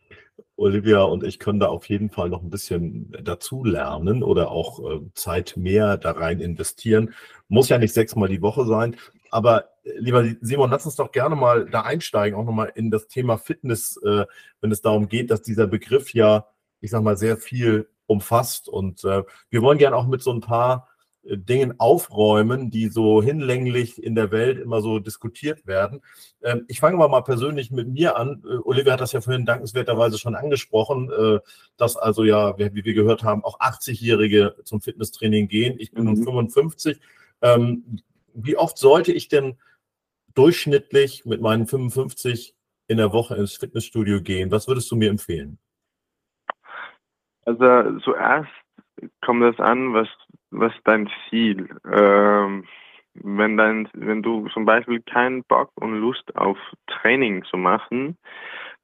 [0.56, 4.80] Olivia und ich können da auf jeden Fall noch ein bisschen dazu lernen oder auch
[4.80, 7.12] äh, Zeit mehr da rein investieren.
[7.48, 8.96] Muss ja nicht sechsmal die Woche sein.
[9.30, 13.08] Aber äh, lieber Simon, lass uns doch gerne mal da einsteigen, auch nochmal in das
[13.08, 16.46] Thema Fitness, wenn es darum geht, dass dieser Begriff ja,
[16.80, 18.68] ich sag mal, sehr viel umfasst.
[18.68, 20.88] Und äh, wir wollen gerne auch mit so ein paar
[21.24, 26.00] Dingen aufräumen, die so hinlänglich in der Welt immer so diskutiert werden.
[26.42, 28.42] Ähm, ich fange mal persönlich mit mir an.
[28.44, 31.38] Äh, Olivia hat das ja vorhin dankenswerterweise schon angesprochen, äh,
[31.76, 35.76] dass also ja, wie wir gehört haben, auch 80-Jährige zum Fitnesstraining gehen.
[35.78, 36.98] Ich bin nun 55.
[36.98, 37.02] Mhm.
[37.42, 38.00] Ähm,
[38.34, 39.58] wie oft sollte ich denn
[40.34, 42.56] durchschnittlich mit meinen 55
[42.88, 44.50] in der Woche ins Fitnessstudio gehen?
[44.50, 45.58] Was würdest du mir empfehlen?
[47.44, 48.50] Also zuerst
[49.20, 50.08] kommt es an, was
[50.52, 51.68] was dein Ziel?
[51.90, 52.64] Ähm,
[53.14, 58.16] wenn dein, wenn du zum Beispiel keinen Bock und Lust auf Training zu machen,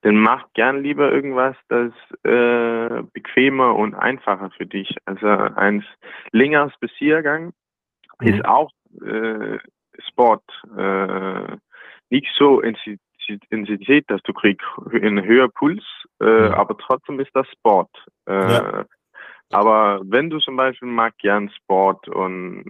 [0.02, 1.92] dann mach gern lieber irgendwas, das
[2.24, 4.94] äh, bequemer und einfacher für dich.
[5.06, 5.84] Also ein
[6.32, 7.52] längerer Spaziergang
[8.20, 8.26] mhm.
[8.26, 8.70] ist auch
[9.02, 9.58] äh,
[10.08, 10.44] Sport.
[10.76, 11.56] Äh,
[12.10, 12.60] nicht so
[13.28, 15.84] Intensität, dass du kriegst einen höheren Puls,
[16.20, 16.54] äh, mhm.
[16.54, 17.90] aber trotzdem ist das Sport.
[18.26, 18.84] Äh, ja.
[19.50, 22.66] Aber wenn du zum Beispiel mag gern Sport und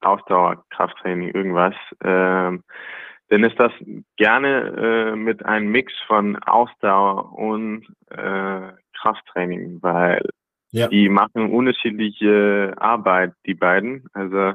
[0.00, 2.64] Ausdauer, Krafttraining, irgendwas, ähm,
[3.28, 3.72] dann ist das
[4.16, 10.22] gerne äh, mit einem Mix von Ausdauer und äh, Krafttraining, weil
[10.70, 10.88] ja.
[10.88, 14.06] die machen unterschiedliche Arbeit, die beiden.
[14.12, 14.54] Also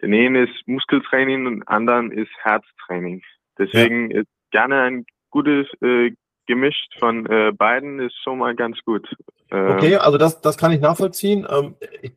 [0.00, 3.22] der eine ist Muskeltraining und anderen ist Herztraining.
[3.58, 4.20] Deswegen ja.
[4.20, 6.12] ist gerne ein gutes äh,
[6.46, 9.08] gemischt von äh, beiden ist schon mal ganz gut.
[9.50, 11.46] Ähm, okay, also das, das kann ich nachvollziehen.
[11.50, 12.12] Ähm, ich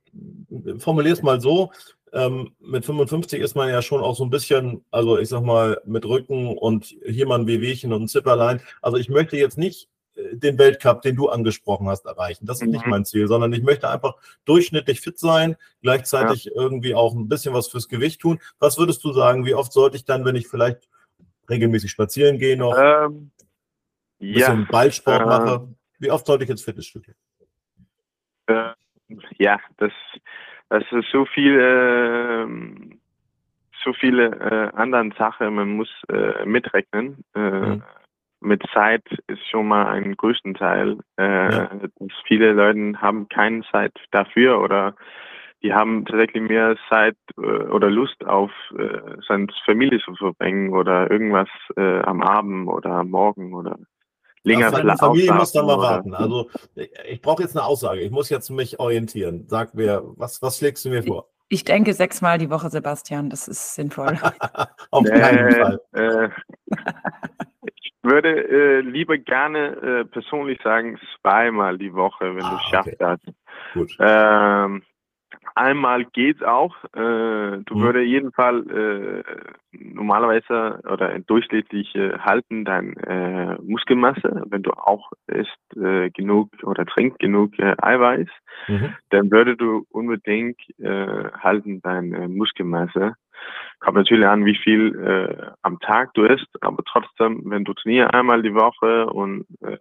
[0.82, 1.72] formuliere es mal so.
[2.14, 5.82] Ähm, mit 55 ist man ja schon auch so ein bisschen, also ich sag mal,
[5.86, 8.62] mit Rücken und hier mal ein Wehwehchen und ein Zipperlein.
[8.82, 12.46] Also ich möchte jetzt nicht äh, den Weltcup, den du angesprochen hast, erreichen.
[12.46, 12.72] Das ist mhm.
[12.72, 16.52] nicht mein Ziel, sondern ich möchte einfach durchschnittlich fit sein, gleichzeitig ja.
[16.56, 18.40] irgendwie auch ein bisschen was fürs Gewicht tun.
[18.60, 20.88] Was würdest du sagen, wie oft sollte ich dann, wenn ich vielleicht
[21.50, 23.32] regelmäßig spazieren gehe, noch ähm,
[24.22, 25.68] ein bisschen ja, Ballsport äh, mache.
[26.00, 27.14] Wie oft sollte ich ins Fitnessstudio?
[28.48, 28.72] Äh,
[29.38, 29.92] ja, das,
[30.70, 32.48] das ist so viel, äh,
[33.84, 37.24] so viele äh, anderen Sachen, man muss äh, mitrechnen.
[37.36, 37.84] Äh, mhm.
[38.42, 41.00] Mit Zeit ist schon mal ein größten Teil.
[41.18, 41.70] Äh, ja.
[42.28, 44.96] Viele Leute haben keine Zeit dafür oder
[45.64, 51.10] die haben tatsächlich mehr Zeit äh, oder Lust auf äh, seine Familie zu verbringen oder
[51.10, 53.78] irgendwas äh, am Abend oder am Morgen oder
[54.44, 56.14] länger ja, Die Familie muss dann mal warten.
[56.14, 58.02] Also ich brauche jetzt eine Aussage.
[58.02, 59.46] Ich muss jetzt mich orientieren.
[59.48, 61.28] Sag mir, was, was schlägst du mir vor?
[61.48, 63.30] Ich denke sechsmal die Woche, Sebastian.
[63.30, 64.18] Das ist sinnvoll.
[64.92, 65.82] Auf keinen äh, Fall.
[65.94, 66.30] Äh,
[68.02, 69.68] würde äh, lieber gerne
[70.02, 73.18] äh, persönlich sagen, zweimal die Woche, wenn Ah, du schaffst okay.
[73.74, 73.96] Gut.
[74.00, 74.84] Ähm,
[75.56, 76.76] einmal geht's auch.
[76.94, 77.82] Äh, du Mhm.
[77.82, 79.24] würde jeden Fall äh,
[79.72, 86.86] normalerweise oder durchschnittlich äh, halten dein äh, Muskelmasse, wenn du auch isst äh, genug oder
[86.86, 88.28] trinkst genug äh, Eiweiß,
[88.68, 88.96] Mhm.
[89.10, 93.16] dann würde du unbedingt äh, halten deine Muskelmasse.
[93.80, 98.14] Kommt natürlich an, wie viel äh, am Tag du isst, aber trotzdem, wenn du trainierst
[98.14, 99.78] einmal die Woche und äh,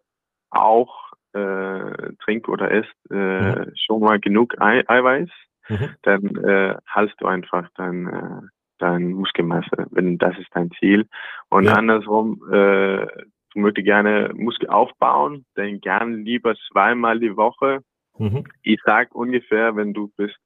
[0.51, 5.31] auch äh, trink oder isst äh, schon mal genug Ei Eiweiß,
[5.69, 5.91] Mhm.
[6.03, 8.47] dann äh, haltst du einfach dein, äh,
[8.79, 11.07] dein Muskelmasse, wenn das ist dein Ziel.
[11.49, 11.75] Und Ja.
[11.75, 17.81] andersrum, äh, du möchtest gerne Muskel aufbauen, dann gerne lieber zweimal die Woche.
[18.19, 18.45] Mhm.
[18.63, 20.37] Ich sag ungefähr, wenn du bist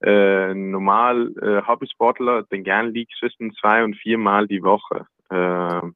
[0.00, 5.06] äh, normal äh, Hobbysportler, dann gerne liegt zwischen zwei und viermal die Woche.
[5.30, 5.94] Ähm,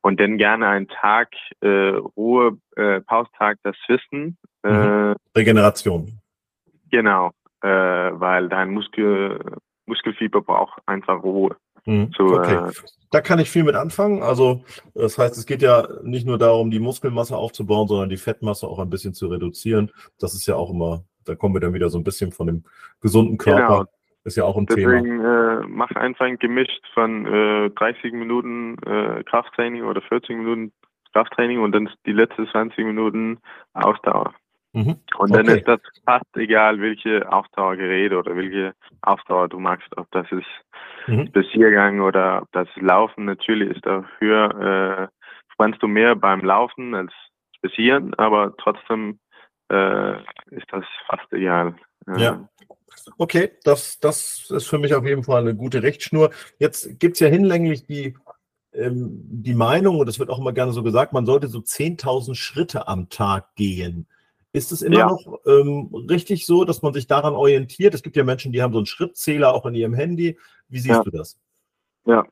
[0.00, 1.68] und dann gerne einen Tag äh,
[2.16, 4.38] Ruhe, äh, Paustag dazwischen.
[4.62, 5.14] Äh, Mhm.
[5.36, 6.20] Regeneration.
[6.90, 9.40] Genau, äh, weil dein Muskel,
[9.86, 11.56] Muskelfieber braucht einfach Ruhe.
[11.86, 12.10] Mhm.
[12.16, 12.68] So, Okay.
[12.68, 12.72] äh,
[13.12, 14.22] Da kann ich viel mit anfangen.
[14.22, 14.64] Also,
[14.94, 18.80] das heißt, es geht ja nicht nur darum, die Muskelmasse aufzubauen, sondern die Fettmasse auch
[18.80, 19.92] ein bisschen zu reduzieren.
[20.18, 22.64] Das ist ja auch immer, da kommen wir dann wieder so ein bisschen von dem
[23.00, 23.78] gesunden Körper.
[23.78, 23.84] Genau.
[24.24, 24.90] Ist ja auch ein Thema.
[24.90, 30.72] Deswegen äh, mach einfach ein Gemisch von äh, 30 Minuten äh, Krafttraining oder 40 Minuten
[31.12, 33.38] Krafttraining und dann die letzten 20 Minuten
[33.74, 34.34] Ausdauer.
[34.76, 34.96] Mhm.
[35.16, 35.58] Und dann Okay.
[35.58, 40.46] ist das fast egal, welche Ausdauergerät oder welche Ausdauer du magst, ob das ist
[41.06, 41.28] Mhm.
[41.28, 43.26] Spaziergang oder ob das Laufen.
[43.26, 45.10] Natürlich ist dafür,
[45.60, 47.12] äh, du mehr beim Laufen als
[47.56, 49.18] Spazieren, aber trotzdem
[49.68, 50.16] äh,
[50.50, 51.74] ist das fast egal.
[52.08, 52.48] Äh, Ja.
[53.18, 56.30] Okay, das, das ist für mich auf jeden Fall eine gute Richtschnur.
[56.58, 58.16] Jetzt gibt es ja hinlänglich die,
[58.72, 62.36] ähm, die Meinung, und das wird auch immer gerne so gesagt, man sollte so 10.000
[62.36, 64.06] Schritte am Tag gehen.
[64.56, 65.06] Ist es immer Ja.
[65.06, 67.92] noch ähm, richtig so, dass man sich daran orientiert?
[67.92, 70.38] Es gibt ja Menschen, die haben so einen Schrittzähler auch in ihrem Handy.
[70.70, 71.02] Wie siehst Ja.
[71.04, 71.38] du das?
[72.06, 72.24] Ja,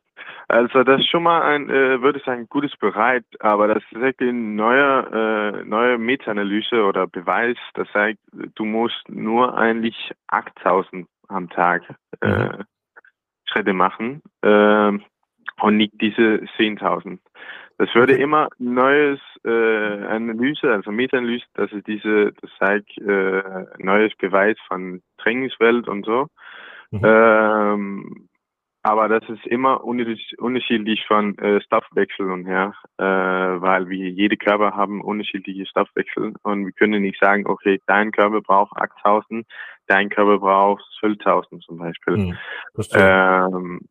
[0.47, 4.01] also das ist schon mal ein, äh, würde ich sagen, gutes Bereit, aber das ist
[4.01, 8.17] wirklich eine neue, äh, neue Meta-Analyse oder Beweis, das sagt,
[8.55, 11.83] du musst nur eigentlich 8000 am Tag
[12.21, 12.63] äh, Mhm.
[13.47, 15.03] Schritte machen ähm,
[15.61, 17.19] und nicht diese 10.000.
[17.77, 24.13] Das würde immer neues äh, Analyse, also Meta-Analyse, das ist diese, das zeigt äh, neues
[24.15, 26.27] Beweis von Trainingswelt und so.
[26.91, 27.01] Mhm.
[27.03, 28.29] Ähm,
[28.85, 34.37] aber das ist immer unterschied- unterschiedlich von äh, Stoffwechsel und her, äh, weil wir jede
[34.37, 39.47] Körper haben unterschiedliche Stoffwechsel und wir können nicht sagen, okay, dein Körper braucht 8000,
[39.87, 42.15] dein Körper braucht 12.000 zum Beispiel.
[42.15, 42.37] Hm,
[42.75, 43.49] verstehe.
[43.51, 43.81] Ähm,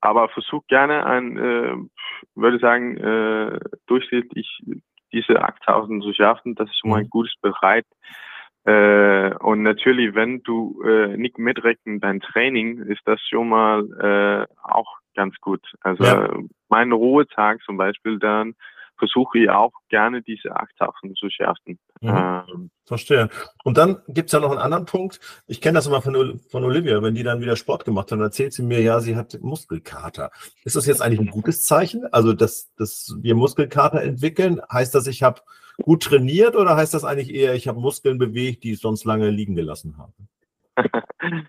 [0.00, 1.74] aber versuch gerne ein, äh,
[2.34, 4.62] würde sagen, äh, durchschnittlich
[5.12, 6.54] diese 8000 zu schaffen.
[6.54, 7.10] Das ist schon mal ein Mhm.
[7.10, 7.86] gutes Bereit.
[8.64, 14.54] Äh, und natürlich, wenn du äh, nicht mitrechnen dein Training, ist das schon mal äh,
[14.62, 15.62] auch ganz gut.
[15.80, 16.28] Also Ja.
[16.68, 18.54] mein Ruhetag zum Beispiel, dann
[18.98, 21.78] versuche ich auch gerne diese 8000 zu schaffen.
[22.00, 22.08] Mhm.
[22.08, 23.28] Ähm, Verstehe.
[23.64, 25.20] Und dann gibt es ja noch einen anderen Punkt.
[25.46, 28.22] Ich kenne das immer von, von Olivia, wenn die dann wieder Sport gemacht hat, dann
[28.22, 30.30] erzählt sie mir, ja, sie hat Muskelkater.
[30.64, 32.06] Ist das jetzt eigentlich ein gutes Zeichen?
[32.12, 35.42] Also, dass, dass wir Muskelkater entwickeln, heißt das, ich habe
[35.82, 39.30] gut trainiert oder heißt das eigentlich eher, ich habe Muskeln bewegt, die ich sonst lange
[39.30, 40.12] liegen gelassen habe?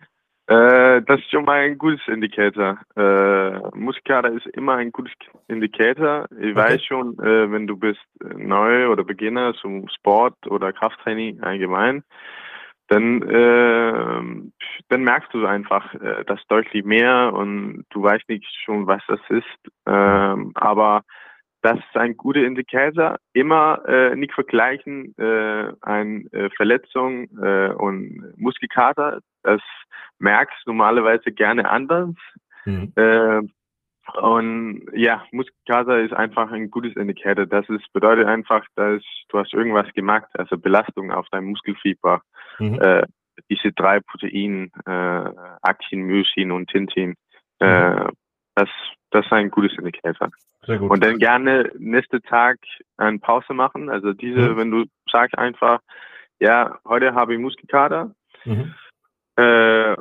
[0.50, 2.80] Äh, das ist schon mal ein gutes Indikator.
[2.96, 5.14] Äh, Muskelkater ist immer ein gutes
[5.48, 6.26] Indikator.
[6.42, 8.02] Ich weiß schon, äh, wenn du bist
[8.36, 12.04] neu oder Beginner zum Sport oder Krafttraining allgemein,
[12.88, 14.52] dann, äh,
[14.90, 19.20] dann merkst du einfach äh, das deutlich mehr und du weißt nicht schon, was das
[19.30, 19.72] ist.
[19.86, 21.04] Ähm, aber
[21.62, 23.17] das ist ein guter Indikator.
[23.34, 29.19] Immer äh, nicht vergleichen äh, eine äh, Verletzung äh, und Muskelkater.
[29.43, 29.62] Das
[30.19, 32.15] merkst du normalerweise gerne anders.
[32.65, 32.93] Mhm.
[32.95, 33.41] Äh,
[34.22, 37.45] und ja, Muskelkater ist einfach ein gutes Indikator.
[37.45, 42.22] Das ist, bedeutet einfach, dass du hast irgendwas gemacht, also Belastung auf dein Muskelfieber.
[42.58, 42.80] Mhm.
[42.82, 43.04] Äh,
[43.50, 47.15] diese drei Proteine, äh, Actin, Myosin und Tintin,
[47.60, 48.06] äh,
[48.56, 48.69] das,
[49.12, 50.30] das ist ein gutes Indikator.
[50.65, 50.91] Sehr gut.
[50.91, 52.58] Und dann gerne nächsten Tag
[52.98, 53.89] eine Pause machen.
[53.89, 54.58] Also diese, Mhm.
[54.58, 55.80] wenn du sagst einfach,
[56.39, 58.12] ja, heute habe ich Muskelkater,
[58.45, 58.74] mhm.
[59.36, 59.95] äh,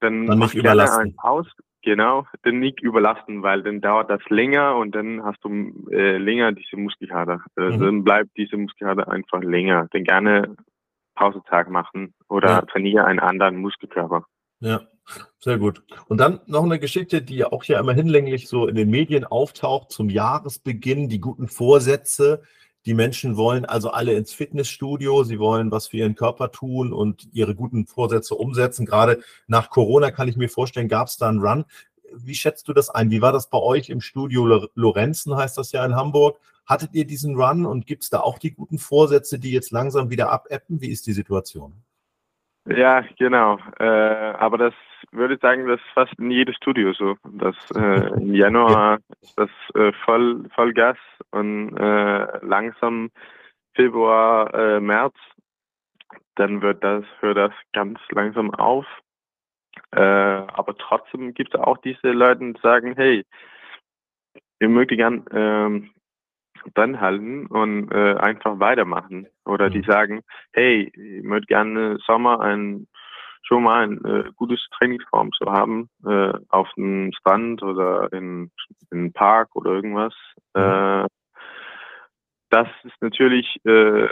[0.00, 1.50] dann, Dann mach gerne eine Pause.
[1.82, 6.50] Genau, dann nicht überlasten, weil dann dauert das länger und dann hast du äh, länger
[6.52, 7.40] diese Muskelkater.
[7.56, 7.80] Äh, Mhm.
[7.80, 9.86] Dann bleibt diese Muskelkater einfach länger.
[9.92, 10.56] Dann gerne
[11.14, 12.62] Pausetag machen oder Ja.
[12.62, 14.24] trainiere einen anderen Muskelkörper.
[14.60, 14.80] Ja.
[15.38, 15.82] Sehr gut.
[16.08, 19.90] Und dann noch eine Geschichte, die auch ja immer hinlänglich so in den Medien auftaucht
[19.90, 22.42] zum Jahresbeginn, die guten Vorsätze.
[22.86, 27.28] Die Menschen wollen also alle ins Fitnessstudio, sie wollen was für ihren Körper tun und
[27.32, 28.86] ihre guten Vorsätze umsetzen.
[28.86, 31.64] Gerade nach Corona kann ich mir vorstellen, gab es da einen Run.
[32.14, 33.10] Wie schätzt du das ein?
[33.10, 36.38] Wie war das bei euch im Studio Lorenzen, heißt das ja in Hamburg?
[36.66, 40.10] Hattet ihr diesen Run und gibt es da auch die guten Vorsätze, die jetzt langsam
[40.10, 40.80] wieder abappen?
[40.80, 41.82] Wie ist die Situation?
[42.66, 43.58] Ja, genau.
[43.78, 44.74] Äh, aber das
[45.12, 47.16] würde ich sagen, das ist fast in jedem Studio so.
[47.32, 50.98] Das äh, im Januar ist das äh, voll, voll Gas
[51.30, 53.10] und äh, langsam
[53.74, 55.14] Februar, äh, März,
[56.34, 58.86] dann wird das, hört das ganz langsam auf.
[59.92, 63.24] Äh, aber trotzdem gibt es auch diese Leute, die sagen, hey,
[64.58, 65.90] ich möchte gern ähm,
[66.74, 69.28] dran halten und äh, einfach weitermachen.
[69.44, 69.84] Oder die mhm.
[69.84, 70.20] sagen,
[70.52, 72.88] hey, ich möchte gerne Sommer ein
[73.48, 78.50] schon mal ein äh, gutes Trainingsform zu haben, äh, auf dem Strand oder in,
[78.90, 80.14] in einem Park oder irgendwas.
[80.54, 80.62] Mhm.
[80.62, 81.06] Äh,
[82.50, 84.08] das ist natürlich äh,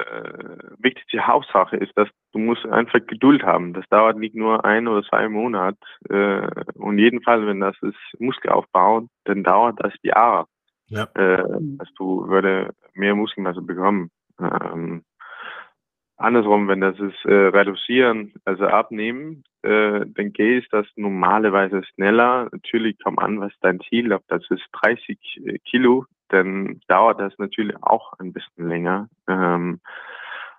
[0.79, 1.05] wichtig.
[1.11, 3.73] Die Hauptsache ist, dass du musst einfach Geduld haben.
[3.73, 5.79] Das dauert nicht nur ein oder zwei Monate.
[6.11, 10.47] Äh, und jedenfalls, wenn das ist Muskelaufbau, dann dauert das Jahre
[10.89, 11.05] ja.
[11.15, 11.45] äh,
[11.79, 14.11] dass du würde mehr Muskelmasse bekommen.
[14.41, 15.05] Ähm,
[16.17, 22.49] andersrum, wenn das ist äh, reduzieren, also abnehmen, äh, dann geht das normalerweise schneller.
[22.53, 27.37] Natürlich kommt an, was dein Ziel, ob das ist 30 äh, Kilo, dann dauert das
[27.39, 29.09] natürlich auch ein bisschen länger.
[29.29, 29.81] Ähm,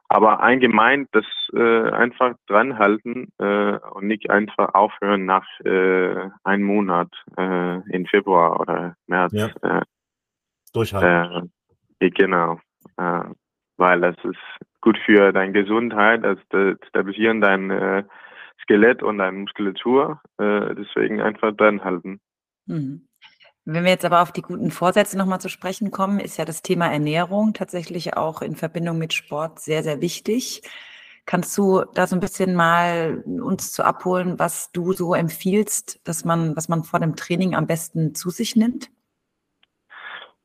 [0.09, 7.09] aber allgemein das äh, einfach dranhalten äh, und nicht einfach aufhören nach äh, einem Monat
[7.37, 9.33] äh, in Februar oder März.
[9.33, 9.47] Ja.
[9.61, 9.81] Äh,
[10.73, 11.51] Durchhalten.
[11.99, 12.59] Äh, genau.
[12.97, 13.23] Äh,
[13.77, 14.37] weil das ist
[14.81, 16.39] gut für deine Gesundheit, das
[16.87, 18.03] stabilisieren dein äh,
[18.63, 20.21] Skelett und deine Muskulatur.
[20.37, 22.19] Äh, deswegen einfach dran halten.
[22.65, 23.07] Mhm.
[23.69, 26.61] Wenn wir jetzt aber auf die guten Vorsätze nochmal zu sprechen kommen, ist ja das
[26.61, 30.61] Thema Ernährung tatsächlich auch in Verbindung mit Sport sehr, sehr wichtig.
[31.25, 36.23] Kannst du da so ein bisschen mal uns zu abholen, was du so empfiehlst, dass
[36.23, 38.89] man, was man vor dem Training am besten zu sich nimmt?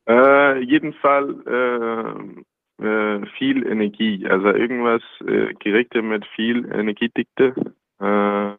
[0.05, 2.43] Äh, jeden Fall äh,
[2.81, 7.53] äh, viel Energie, also irgendwas äh, Gerichte mit viel Energiedichte.
[7.99, 8.51] Äh,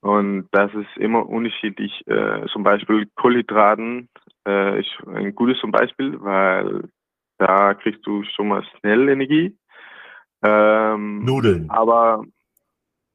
[0.00, 2.06] und das ist immer unterschiedlich.
[2.06, 4.08] Äh, zum Beispiel Kohlenhydraten
[4.46, 6.88] äh, ist ein gutes zum Beispiel, weil
[7.38, 9.56] da kriegst du schon mal schnell Energie.
[10.44, 11.70] Ähm, Nudeln.
[11.70, 12.24] Aber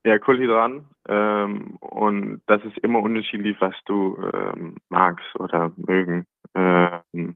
[0.04, 0.88] ja, Kohlenhydraten.
[1.08, 6.26] Ähm, und das ist immer unterschiedlich, was du ähm, magst oder mögen.
[6.56, 7.36] Ähm,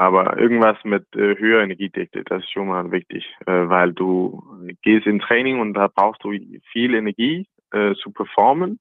[0.00, 4.42] aber irgendwas mit äh, höherer Energiedichte, das ist schon mal wichtig, äh, weil du
[4.80, 6.32] gehst in Training und da brauchst du
[6.72, 8.80] viel Energie äh, zu performen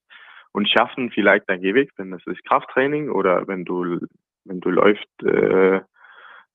[0.54, 4.00] und schaffen vielleicht dein Gewicht, wenn das ist Krafttraining oder wenn du
[4.46, 5.82] wenn du läufst äh,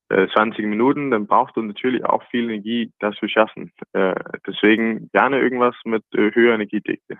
[0.09, 3.71] 20 äh, Minuten, dann brauchst du natürlich auch viel Energie, das zu schaffen.
[3.93, 4.15] Äh,
[4.47, 7.17] deswegen gerne irgendwas mit äh, höherer Energiedichte.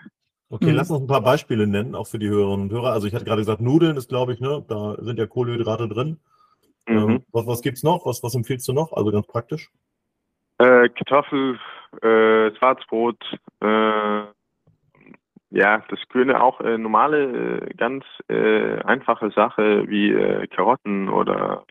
[0.49, 0.77] Okay, mhm.
[0.77, 2.91] lass uns ein paar Beispiele nennen, auch für die Hörerinnen und Hörer.
[2.91, 6.17] Also ich hatte gerade gesagt, Nudeln ist, glaube ich, ne, da sind ja Kohlenhydrate drin.
[6.87, 7.23] Ähm, mhm.
[7.31, 8.05] Was was gibt es noch?
[8.05, 8.93] Was, was empfiehlst du noch?
[8.93, 9.71] Also ganz praktisch.
[10.57, 11.59] Äh, Kartoffel,
[12.01, 13.17] äh, Schwarzbrot,
[13.61, 14.23] äh,
[15.51, 21.65] ja, das können auch äh, normale, äh, ganz äh, einfache Sache wie Karotten oder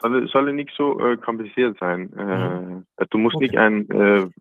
[0.00, 2.12] soll, soll nicht so kompliziert sein.
[2.14, 2.86] Mhm.
[3.10, 3.46] Du musst okay.
[3.46, 4.32] nicht ein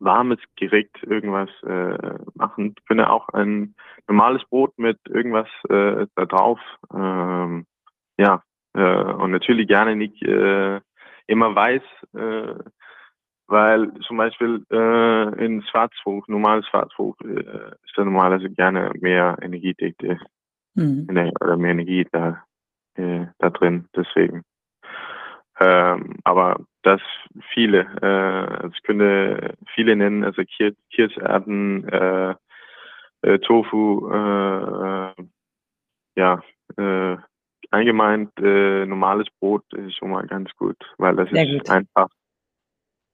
[0.00, 2.74] warmes Gericht irgendwas äh, machen.
[2.74, 3.74] Du könntest auch ein
[4.08, 6.60] normales Brot mit irgendwas äh, da drauf.
[6.94, 7.66] Ähm,
[8.18, 8.42] ja,
[8.74, 10.80] äh, und natürlich gerne nicht äh,
[11.26, 11.82] immer weiß,
[12.14, 12.54] äh,
[13.46, 20.18] weil zum Beispiel äh, in Schwarzbrot, normales Schwarzbrot, äh, ist da normalerweise gerne mehr Energiedichte
[20.74, 21.06] mhm.
[21.40, 22.44] oder mehr Energie da,
[22.94, 23.88] äh, da drin.
[23.94, 24.42] Deswegen.
[25.62, 27.00] Ähm, aber das
[27.52, 32.34] viele, äh, es könnte viele nennen, also Kir Kirscherden, äh,
[33.22, 35.14] äh, Tofu, äh, äh,
[36.16, 36.42] ja,
[36.76, 37.16] äh,
[37.70, 41.70] allgemein normales Brot ist schon mal ganz gut, weil das Sehr ist gut.
[41.70, 42.08] einfach.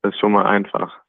[0.03, 1.01] Das ist schon mal einfach.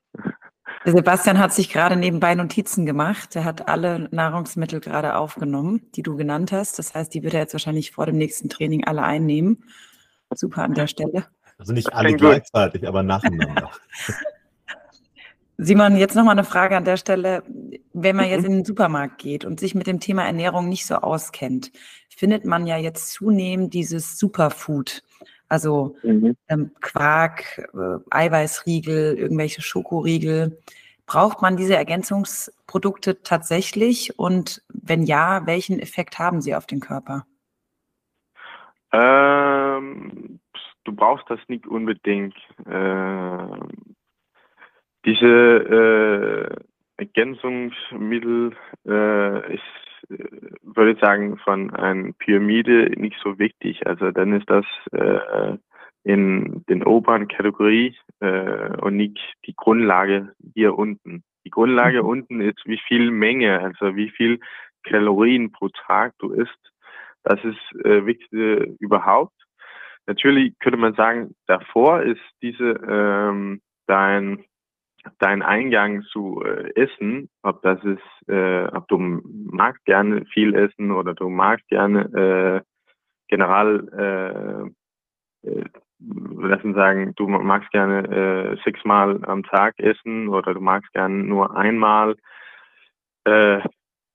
[0.86, 3.36] Sebastian hat sich gerade nebenbei Notizen gemacht.
[3.36, 6.78] Er hat alle Nahrungsmittel gerade aufgenommen, die du genannt hast.
[6.78, 9.64] Das heißt, die wird er jetzt wahrscheinlich vor dem nächsten Training alle einnehmen.
[10.36, 11.26] Super an der Stelle.
[11.58, 13.70] Also nicht alle gleichzeitig, aber nacheinander.
[15.62, 17.44] Simon, jetzt nochmal eine Frage an der Stelle.
[17.92, 18.46] Wenn man jetzt mhm.
[18.46, 21.74] in den Supermarkt geht und sich mit dem Thema Ernährung nicht so auskennt,
[22.08, 25.04] findet man ja jetzt zunehmend dieses Superfood
[25.50, 26.38] Also mhm.
[26.48, 30.62] ähm, Quark, äh, Eiweißriegel, irgendwelche Schokoriegel.
[31.06, 34.18] Braucht man diese Ergänzungsprodukte tatsächlich?
[34.18, 37.26] Und wenn ja, welchen Effekt haben sie auf den Körper?
[38.92, 40.40] Ähm,
[40.84, 42.36] du brauchst das nicht unbedingt.
[42.66, 43.60] Äh,
[45.06, 46.58] diese
[46.98, 49.64] äh, Ergänzungsmittel äh, ist
[50.08, 53.86] würde ich sagen, von einer Pyramide nicht so wichtig.
[53.86, 55.58] Also dann ist das äh,
[56.04, 61.24] in den oberen Kategorie äh, und nicht die Grundlage hier unten.
[61.46, 62.10] Die Grundlage mhm.
[62.10, 64.40] unten ist, wie viel Menge, also wie viel
[64.84, 66.69] Kalorien pro Tag du isst.
[67.24, 68.30] Das ist äh, wichtig
[68.80, 69.34] überhaupt.
[70.08, 74.44] Natürlich könnte man sagen, davor ist diese ähm, dein
[75.20, 80.92] dein Eingang zu äh, Essen, ob das ist, äh, ob du magst gerne viel essen
[80.92, 82.70] oder du magst gerne äh,
[83.28, 84.74] general,
[85.44, 85.66] äh, äh,
[86.00, 91.24] lass uns sagen, du magst gerne äh, sechsmal am Tag essen oder du magst gerne
[91.24, 92.16] nur einmal.
[93.26, 93.62] Äh,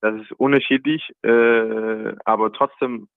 [0.05, 3.09] das ist unterschiedlich, äh, aber trotzdem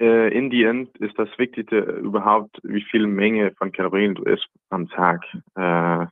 [0.00, 4.48] äh, in die End ist das Wichtigste überhaupt, wie viel Menge von Kalorien du isst
[4.70, 5.22] am Tag.
[5.54, 6.06] Äh,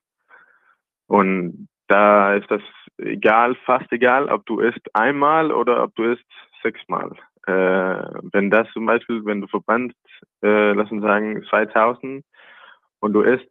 [1.07, 2.61] und da ist das
[2.99, 6.27] egal, fast egal, ob du isst einmal oder ob du isst
[6.63, 7.11] sechsmal.
[7.47, 9.97] Äh, wenn das zum Beispiel, wenn du verbrennst,
[10.43, 12.23] äh, lass sagen 2000
[13.01, 13.49] und du isst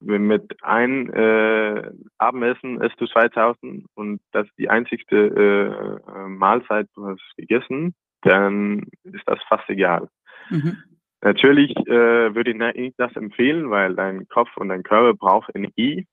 [0.00, 7.06] mit ein äh, Abendessen isst du 2000 und das ist die einzigste äh, Mahlzeit, du
[7.06, 10.08] hast gegessen, dann ist das fast egal.
[10.50, 10.76] Mhm.
[11.22, 16.06] Natürlich äh, würde ich nicht das empfehlen, weil dein Kopf und dein Körper braucht Energie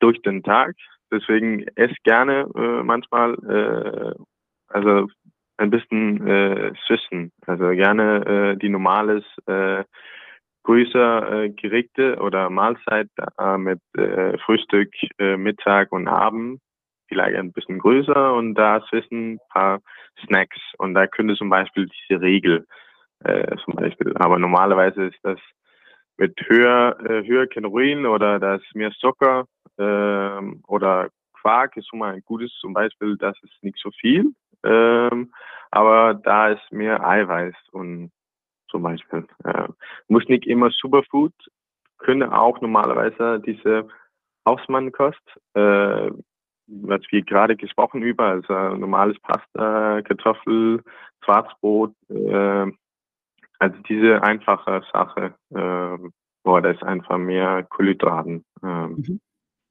[0.00, 0.74] durch den Tag.
[1.10, 4.14] Deswegen esse gerne äh, manchmal, äh,
[4.68, 5.08] also
[5.56, 7.32] ein bisschen äh, süßen.
[7.46, 9.84] Also gerne äh, die normales äh,
[10.68, 13.08] größer äh, Gerichte oder Mahlzeit
[13.38, 16.60] äh, mit äh, Frühstück, äh, Mittag und Abend.
[17.08, 19.80] Vielleicht ein bisschen größer und da zwischen ein paar
[20.22, 20.58] Snacks.
[20.76, 22.66] Und da könnte zum Beispiel diese Regel
[23.24, 24.14] äh, zum Beispiel.
[24.18, 25.38] Aber normalerweise ist das
[26.18, 29.46] mit höher, äh, höher Kalorien oder das mehr Zucker
[29.78, 31.08] ähm, oder
[31.40, 34.32] Quark ist schon mal ein gutes zum Beispiel, das ist nicht so viel,
[34.64, 35.32] ähm,
[35.70, 38.10] aber da ist mehr Eiweiß und
[38.68, 39.26] zum Beispiel.
[39.44, 39.68] Äh,
[40.08, 41.32] muss nicht immer Superfood,
[41.98, 43.88] können auch normalerweise diese
[44.46, 45.22] Hausmannkost,
[45.54, 46.10] äh,
[46.66, 50.82] was wir gerade gesprochen über, also normales Pasta, Kartoffel,
[51.24, 52.70] Schwarzbrot, äh,
[53.58, 56.10] also diese einfache Sache, äh,
[56.44, 58.44] boah, da ist einfach mehr Kohlenhydraten.
[58.62, 59.20] Ähm, mhm.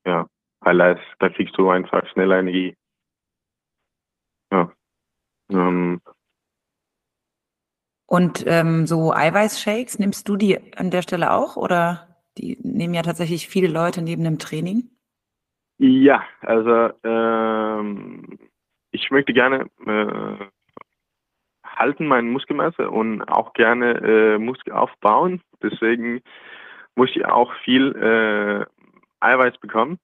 [0.05, 0.27] Ja,
[0.61, 2.75] weil da, ist, da kriegst du einfach schneller Energie.
[4.51, 4.71] Ja.
[5.49, 6.01] Ähm,
[8.07, 13.01] und ähm, so Eiweißshakes, nimmst du die an der Stelle auch oder die nehmen ja
[13.01, 14.89] tatsächlich viele Leute neben dem Training?
[15.77, 18.39] Ja, also ähm,
[18.91, 20.45] ich möchte gerne äh,
[21.65, 25.41] halten meine Muskelmasse und auch gerne äh, Muskel aufbauen.
[25.61, 26.21] Deswegen
[26.95, 28.65] muss ich auch viel äh,
[29.19, 29.99] Eiweiß bekommen.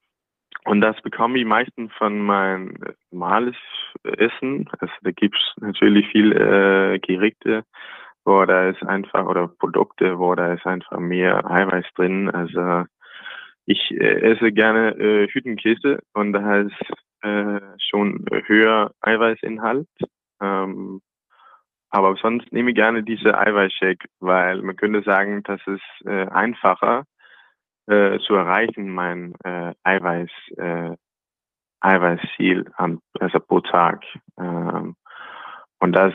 [0.66, 2.74] Und das bekomme ich meistens von meinem
[3.12, 3.56] normales
[4.04, 4.70] Essen.
[4.80, 7.64] Also da gibt es natürlich viele äh, Gerichte,
[8.24, 12.30] wo da ist einfach, oder Produkte, wo da ist einfach mehr Eiweiß drin.
[12.30, 12.86] Also
[13.66, 16.74] ich äh, esse gerne äh, Hüttenkäse und da ist
[17.22, 17.60] äh,
[17.90, 19.88] schon höher Eiweißinhalt.
[20.42, 21.02] Ähm,
[21.90, 27.04] aber sonst nehme ich gerne diese Eiweißshake, weil man könnte sagen, das ist äh, einfacher
[27.88, 30.96] äh, zu erreichen, mein äh, Eiweiß, äh,
[31.82, 34.04] Eiweißziel am, also pro Tag.
[34.40, 34.96] Ähm,
[35.80, 36.14] und das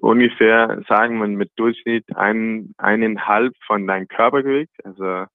[0.00, 4.72] ungefähr, sagen wir mit Durchschnitt ein, eineinhalb von deinem Körpergewicht.
[4.84, 5.26] Also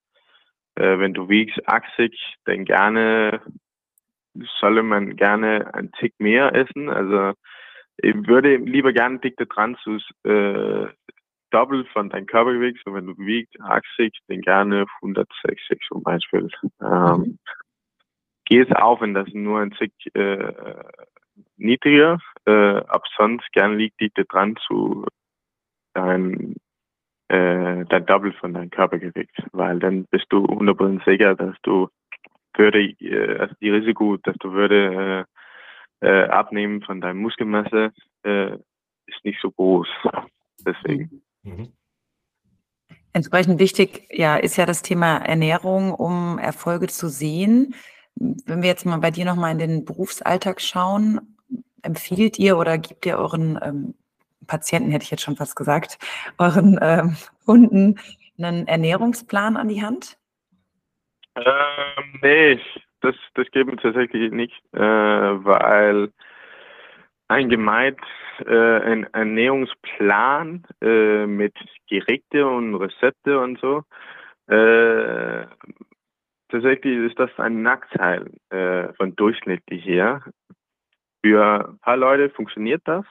[0.75, 3.41] äh, wenn du wiegst 80, dann gerne
[4.59, 6.89] solle man gerne ein Tick mehr essen.
[6.89, 7.33] Also
[7.97, 10.87] ich würde lieber gerne dickte dran zu äh,
[11.55, 12.81] Double von deinem Körpergewicht.
[12.83, 16.49] So wenn du wiegst 80, dann gerne 160 zum Beispiel.
[16.81, 17.39] Ähm, mhm.
[18.43, 20.53] Geht es auch, wenn das nur ein Tick äh,
[21.55, 25.05] niedriger, äh, ab sonst gerne liegt dickte dran zu
[25.93, 26.55] dein
[27.29, 31.87] äh, dein Double von deinem Körpergewicht, weil dann bist du 100% sicher, dass du
[32.57, 35.25] würde, äh, also die Risiko, dass du würde
[36.01, 37.93] äh, äh, Abnehmen von deiner Muskelmasse
[38.23, 38.55] äh,
[39.07, 39.87] ist nicht so groß.
[40.65, 41.24] Deswegen.
[41.45, 41.71] Mhm.
[43.13, 47.73] Entsprechend wichtig ja, ist ja das Thema Ernährung, um Erfolge zu sehen.
[48.15, 51.37] Wenn wir jetzt mal bei dir nochmal in den Berufsalltag schauen,
[51.81, 53.93] empfiehlt ihr oder gibt ihr euren ähm,
[54.47, 55.97] Patienten, hätte ich jetzt schon fast gesagt,
[56.37, 57.15] euren ähm,
[57.45, 57.99] Kunden
[58.37, 60.17] einen Ernährungsplan an die Hand?
[61.35, 62.59] Ähm, nee,
[63.01, 66.11] das, das geben wir tatsächlich nicht, äh, weil
[67.27, 67.95] allgemein
[68.45, 71.53] äh, ein Ernährungsplan äh, mit
[71.89, 73.83] Gerichte und Rezepte und so.
[74.47, 75.45] Äh,
[76.49, 80.23] tatsächlich ist das ein Nachteil äh, von durchschnittlich her.
[81.23, 83.05] Für ein paar Leute funktioniert das,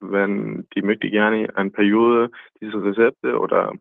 [0.00, 3.72] wenn die möchte gerne eine Periode diese Rezepte oder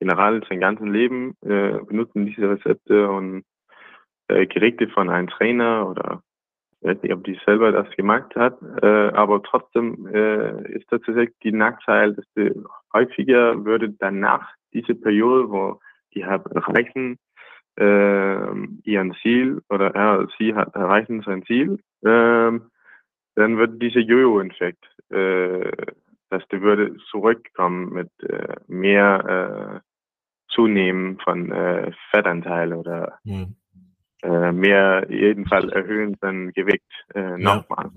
[0.00, 3.44] generell sein ganzes Leben äh, benutzen diese Rezepte und
[4.28, 6.22] äh, Gerichte von einem Trainer oder
[6.84, 11.30] ich weiß nicht, ob die selber das gemacht hat, äh, aber trotzdem äh, ist tatsächlich
[11.42, 12.52] die Nachteil, dass die
[12.92, 15.80] häufiger würde danach diese Periode, wo
[16.12, 17.18] die erreichen
[17.80, 22.52] äh, ihren Ziel oder ja, sie hat erreichen sein Ziel, äh,
[23.36, 25.70] dann wird dieser Jojo-Infekt, äh,
[26.28, 31.52] dass die würde zurückkommen mit äh, mehr äh, Zunehmen von
[32.10, 33.56] Fettanteil oder hm
[34.24, 36.82] äh, mehr jedenfalls erhöhen sein Gewicht
[37.14, 37.90] äh, nochmal.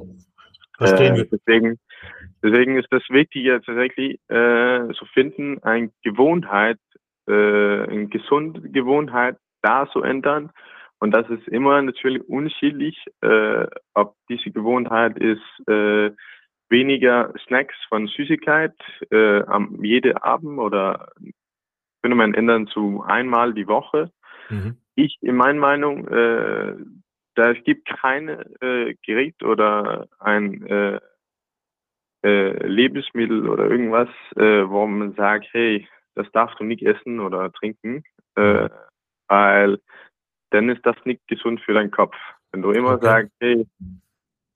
[0.80, 0.88] Ja.
[0.88, 1.80] Äh, deswegen,
[2.44, 6.80] deswegen ist das Wichtige tatsächlich äh, zu finden, eine Gewohnheit,
[7.28, 10.52] äh, eine gesunde Gewohnheit da zu ändern.
[11.00, 16.12] Und das ist immer natürlich unterschiedlich, äh, ob diese Gewohnheit ist äh,
[16.70, 18.74] weniger Snacks von Süßigkeit
[19.12, 21.10] äh, am jede Abend oder
[22.02, 24.12] könnte man ändern zu einmal die Woche.
[24.50, 26.76] Mhm ich in meiner Meinung, äh,
[27.36, 31.00] da es gibt keine äh, Gericht oder ein äh,
[32.26, 37.52] äh, Lebensmittel oder irgendwas, äh, wo man sagt, hey, das darfst du nicht essen oder
[37.52, 38.04] trinken,
[38.36, 38.70] äh,
[39.28, 39.80] weil
[40.50, 42.16] dann ist das nicht gesund für deinen Kopf.
[42.52, 43.06] Wenn du immer okay.
[43.06, 43.68] sagst, hey,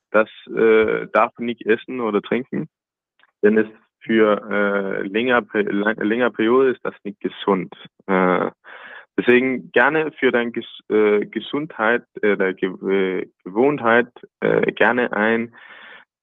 [0.10, 2.68] das äh, darf du nicht essen oder trinken,
[3.42, 7.72] dann ist für äh, länger, länger Periode ist das nicht gesund.
[8.08, 8.50] Äh,
[9.22, 14.08] Deswegen gerne für deine Ges äh, Gesundheit, äh, der Ge äh, Gewohnheit
[14.40, 15.54] äh, gerne ein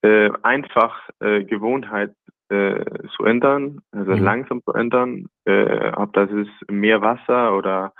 [0.02, 2.12] äh, einfach äh, Gewohnheit
[2.48, 2.84] äh,
[3.16, 4.22] zu ändern, also mhm.
[4.22, 7.92] langsam zu ändern, äh, ob das ist mehr Wasser oder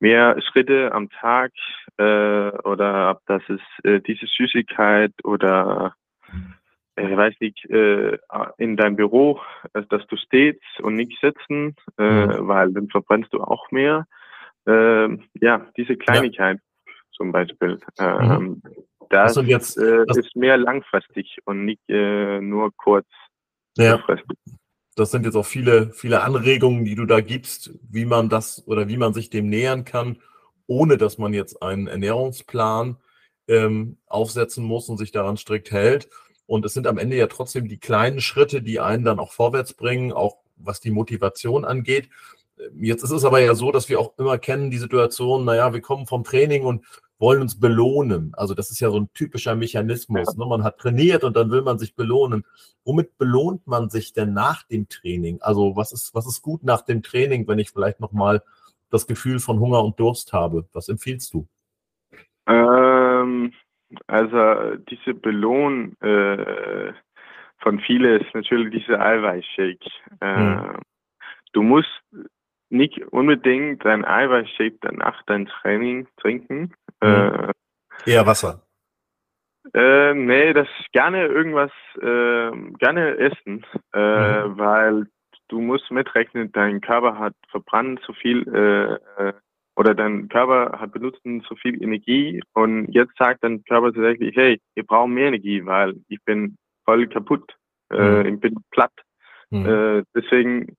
[0.00, 1.52] mehr Schritte am Tag
[1.96, 5.94] äh, oder ob das ist äh, diese Süßigkeit oder
[6.96, 8.18] äh, ich weiß nicht, äh,
[8.58, 9.40] in deinem Büro,
[9.72, 12.48] äh, dass du stehst und nicht sitzen, äh, mhm.
[12.48, 14.06] weil dann verbrennst du auch mehr.
[14.66, 16.92] Äh, ja, diese Kleinigkeit ja.
[17.12, 17.78] zum Beispiel.
[17.98, 18.62] Ähm, mhm.
[19.08, 23.06] Das jetzt, äh, das ist mehr langfristig und nicht äh, nur kurz.
[23.76, 24.02] Ja.
[24.96, 28.88] Das sind jetzt auch viele, viele Anregungen, die du da gibst, wie man das oder
[28.88, 30.18] wie man sich dem nähern kann,
[30.66, 32.96] ohne dass man jetzt einen Ernährungsplan
[33.46, 36.08] ähm, aufsetzen muss und sich daran strikt hält.
[36.46, 39.74] Und es sind am Ende ja trotzdem die kleinen Schritte, die einen dann auch vorwärts
[39.74, 42.08] bringen, auch was die Motivation angeht.
[42.74, 45.80] Jetzt ist es aber ja so, dass wir auch immer kennen die Situation, naja, wir
[45.80, 46.84] kommen vom Training und
[47.18, 48.32] wollen uns belohnen.
[48.36, 50.36] Also das ist ja so ein typischer Mechanismus.
[50.36, 50.46] Ne?
[50.46, 52.44] Man hat trainiert und dann will man sich belohnen.
[52.84, 55.38] Womit belohnt man sich denn nach dem Training?
[55.40, 58.42] Also was ist, was ist gut nach dem Training, wenn ich vielleicht nochmal
[58.90, 60.68] das Gefühl von Hunger und Durst habe?
[60.72, 61.48] Was empfiehlst du?
[62.46, 63.52] Ähm,
[64.06, 66.92] also diese Belohn äh,
[67.58, 69.90] von vielen ist natürlich diese Eiweißshake.
[70.20, 70.80] Äh, hm.
[71.52, 72.02] Du musst
[72.70, 76.74] nicht unbedingt dein Eiweißshake danach dein Training trinken.
[77.02, 77.52] Hm.
[78.04, 78.62] Äh, Eher Wasser.
[79.74, 83.98] Äh, nee, das gerne irgendwas, äh, gerne essen, äh,
[84.48, 84.58] mhm.
[84.58, 85.06] weil
[85.48, 89.32] du musst mitrechnen, dein Körper hat verbrannt so viel äh,
[89.76, 94.60] oder dein Körper hat benutzt so viel Energie und jetzt sagt dein Körper tatsächlich, hey,
[94.74, 97.54] ich brauche mehr Energie, weil ich bin voll kaputt,
[97.92, 98.34] äh, mhm.
[98.34, 98.92] ich bin platt.
[99.50, 99.66] Mhm.
[99.66, 100.76] Äh, deswegen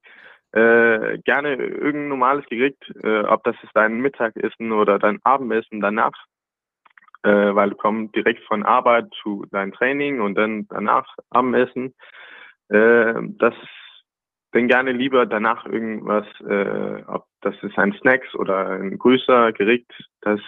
[0.53, 6.13] äh, gerne irgendein normales Gericht, äh, ob das ist dein Mittagessen oder dein Abendessen danach,
[7.23, 11.93] äh, weil du kommst direkt von Arbeit zu deinem Training und dann danach Abendessen.
[12.69, 13.53] Äh, das
[14.51, 19.91] dann gerne lieber danach irgendwas, äh, ob das ist ein Snacks oder ein größer Gericht,
[20.21, 20.39] das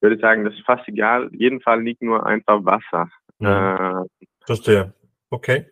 [0.00, 1.30] würde ich sagen, das ist fast egal.
[1.32, 3.08] Jedenfalls liegt nur einfach Wasser.
[3.38, 4.02] Ja.
[4.02, 4.06] Äh,
[4.44, 4.92] Verstehe.
[5.30, 5.66] Okay.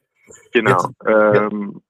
[0.53, 0.71] Genau.
[0.71, 1.81] Jetzt, ähm, ja.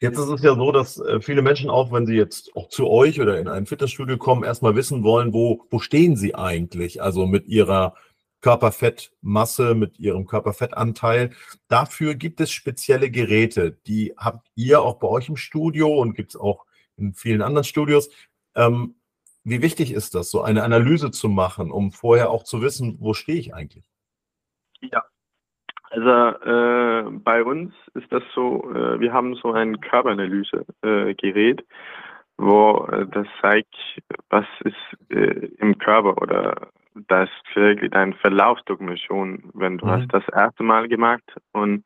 [0.00, 2.88] Jetzt ist es ja so, dass äh, viele Menschen auch, wenn sie jetzt auch zu
[2.88, 7.02] euch oder in ein Fitnessstudio kommen, erstmal wissen wollen, wo, wo stehen sie eigentlich?
[7.02, 7.94] Also mit ihrer
[8.42, 11.30] Körperfettmasse, mit ihrem Körperfettanteil.
[11.68, 13.72] Dafür gibt es spezielle Geräte.
[13.86, 16.66] Die habt ihr auch bei euch im Studio und gibt es auch
[16.96, 18.10] in vielen anderen Studios.
[18.54, 18.96] Ähm,
[19.44, 23.14] wie wichtig ist das, so eine Analyse zu machen, um vorher auch zu wissen, wo
[23.14, 23.90] stehe ich eigentlich?
[24.80, 25.04] Ja,
[25.96, 31.64] also äh, bei uns ist das so, äh, wir haben so ein Körperanalyse-Gerät.
[32.38, 33.74] wo äh, das zeigt,
[34.28, 36.68] was ist äh, im Körper oder
[37.08, 39.90] das wirklich dein Verlaufsdokumentation, wenn du mhm.
[39.90, 41.84] hast das erste Mal gemacht und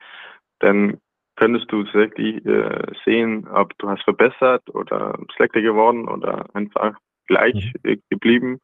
[0.58, 0.98] dann
[1.36, 6.96] könntest du wirklich äh, sehen, ob du hast verbessert oder schlechter geworden oder einfach
[7.26, 8.02] gleich mhm.
[8.10, 8.60] geblieben.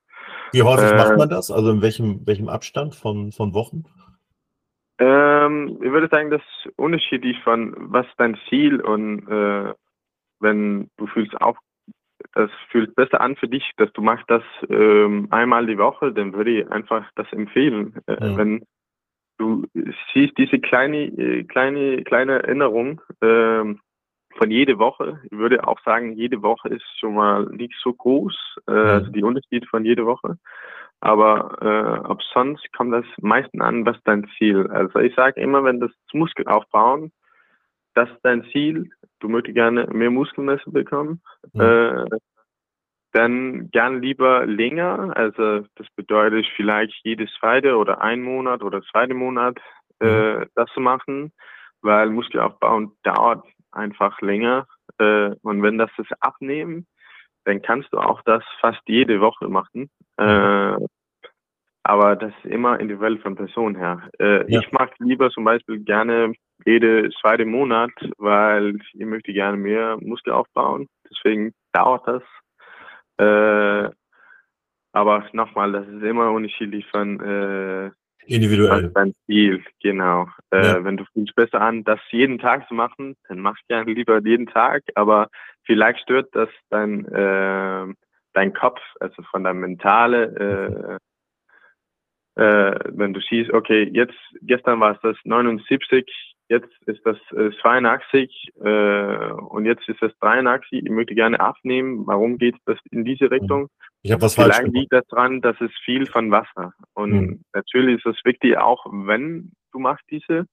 [0.53, 1.51] Wie häufig äh, macht man das?
[1.51, 3.85] Also in welchem, welchem Abstand von, von Wochen?
[4.99, 9.75] Ähm, ich würde sagen, das ist unterschiedlich von was dein Ziel und äh,
[10.41, 11.59] wenn du fühlst auch,
[12.33, 16.33] das fühlt besser an für dich, dass du machst das ähm, einmal die Woche, dann
[16.33, 17.95] würde ich einfach das empfehlen.
[18.07, 18.37] Äh, mhm.
[18.37, 18.65] Wenn
[19.39, 19.67] du
[20.13, 23.81] siehst diese kleine, äh, kleine, kleine Erinnerung ähm,
[24.37, 25.21] von jede Woche.
[25.25, 28.37] Ich würde auch sagen, jede Woche ist schon mal nicht so groß,
[28.69, 28.77] äh, mhm.
[28.77, 30.39] also die Unterschied von jede Woche.
[31.01, 34.67] Aber äh, ob sonst kommt das meistens an, was dein Ziel.
[34.71, 37.13] Also ich sage immer, wenn das Muskel aufbauen,
[37.95, 41.23] das ist dein Ziel, du möchtest gerne mehr Muskelmasse bekommen,
[41.53, 41.61] mhm.
[41.61, 42.05] äh,
[43.13, 45.17] dann gern lieber länger.
[45.17, 49.59] Also das bedeutet vielleicht jedes zweite oder ein Monat oder zweite Monat
[50.01, 50.47] äh, mhm.
[50.55, 51.33] das zu machen,
[51.81, 53.47] weil Muskelaufbau dauert
[53.77, 54.67] einfach länger.
[54.99, 56.87] Äh, und wenn das das Abnehmen,
[57.45, 59.91] dann kannst du auch das fast jede Woche machen.
[60.17, 60.77] Äh,
[61.85, 64.11] aber das ist immer individuell von Person her.
[64.19, 64.61] Äh, ja.
[64.61, 66.33] Ich mag lieber zum Beispiel gerne
[66.65, 70.89] jede zweite Monat, weil ich möchte gerne mehr Muskel aufbauen.
[71.09, 72.23] Deswegen dauert das.
[73.19, 73.91] Äh,
[74.93, 77.91] aber nochmal, das ist immer unterschiedlich von äh,
[78.27, 78.91] individuell.
[78.95, 80.29] Dein Ziel, genau.
[80.51, 80.85] Äh, ja.
[80.85, 84.47] Wenn du fühlst besser an, das jeden Tag zu machen, dann mach gerne lieber jeden
[84.47, 84.83] Tag.
[84.95, 85.29] Aber
[85.65, 87.87] vielleicht stört das dein äh,
[88.33, 91.01] dein Kopf, also von der mentale.
[92.37, 97.17] Äh, äh, wenn du siehst, okay, jetzt gestern war es das 79, jetzt ist das
[97.33, 100.85] äh, 82 äh, und jetzt ist das 83.
[100.85, 102.07] Ich möchte gerne abnehmen.
[102.07, 103.69] Warum geht das in diese Richtung?
[104.03, 106.73] Ich habe was Vielleicht falsch liegt das daran, dass es viel von Wasser.
[106.95, 107.45] Und hm.
[107.53, 110.47] natürlich ist es wichtig, auch wenn du machst diese,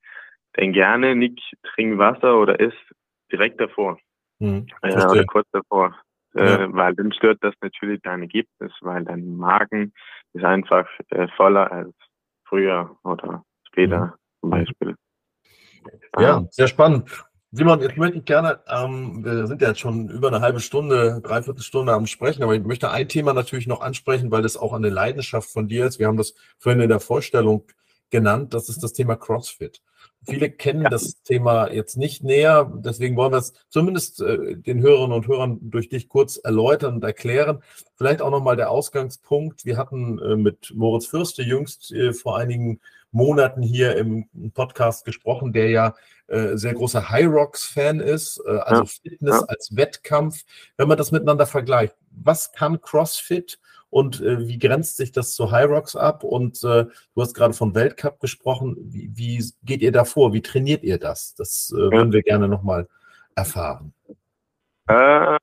[0.54, 2.94] dann gerne nicht trink Wasser oder isst
[3.32, 3.98] direkt davor.
[4.40, 4.66] Hm.
[4.82, 5.96] Äh, oder kurz davor.
[6.34, 6.64] Ja.
[6.64, 9.94] Äh, weil dann stört das natürlich dein Ergebnis, weil dein Magen
[10.34, 11.94] ist einfach äh, voller als
[12.46, 14.14] früher oder später hm.
[14.42, 14.96] zum Beispiel.
[16.20, 17.10] Ja, sehr spannend.
[17.56, 21.22] Simon, jetzt möchte ich gerne, ähm, wir sind ja jetzt schon über eine halbe Stunde,
[21.22, 24.74] dreiviertel Stunde am Sprechen, aber ich möchte ein Thema natürlich noch ansprechen, weil das auch
[24.74, 26.00] eine Leidenschaft von dir ist.
[26.00, 27.66] Wir haben das vorhin in der Vorstellung
[28.14, 29.82] genannt, das ist das Thema CrossFit.
[30.26, 30.90] Viele kennen ja.
[30.90, 35.58] das Thema jetzt nicht näher, deswegen wollen wir es zumindest äh, den Hörerinnen und Hörern
[35.62, 37.64] durch dich kurz erläutern und erklären.
[37.98, 39.66] Vielleicht auch nochmal der Ausgangspunkt.
[39.66, 42.80] Wir hatten äh, mit Moritz Fürste jüngst äh, vor einigen
[43.12, 45.96] Monaten hier im Podcast gesprochen, der ja
[46.28, 48.90] äh, sehr großer High Rocks Fan ist, äh, also ja.
[49.02, 49.48] Fitness ja.
[49.48, 50.44] als Wettkampf.
[50.78, 53.60] Wenn man das miteinander vergleicht, was kann CrossFit
[53.94, 56.24] und äh, wie grenzt sich das zu High Rocks ab?
[56.24, 58.76] Und äh, du hast gerade vom Weltcup gesprochen.
[58.80, 60.34] Wie, wie, geht ihr da vor?
[60.34, 61.36] Wie trainiert ihr das?
[61.36, 62.88] Das äh, würden wir gerne nochmal
[63.36, 63.94] erfahren.
[64.88, 65.38] Äh,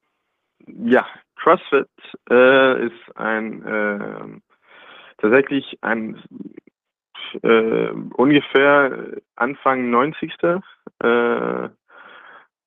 [0.85, 1.89] ja, CrossFit
[2.29, 4.41] äh, ist ein äh,
[5.19, 6.21] tatsächlich ein
[7.43, 10.33] äh, ungefähr Anfang 90.
[11.03, 11.69] Äh,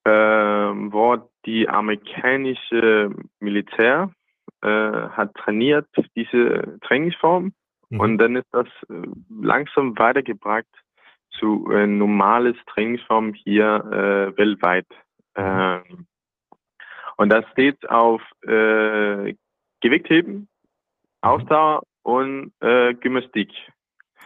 [0.06, 4.14] äh, wo die amerikanische Militär
[4.62, 7.54] äh, hat trainiert diese Trainingsform
[7.90, 8.00] mhm.
[8.00, 10.66] und dann ist das äh, langsam weitergebracht
[11.32, 14.88] zu äh, normales Trainingsform hier äh, weltweit.
[15.36, 15.44] Mhm.
[15.44, 16.08] Ähm,
[17.18, 19.36] und das steht auf äh,
[19.82, 20.48] Gewichtheben, mhm.
[21.22, 23.50] Ausdauer und äh, Gymnastik.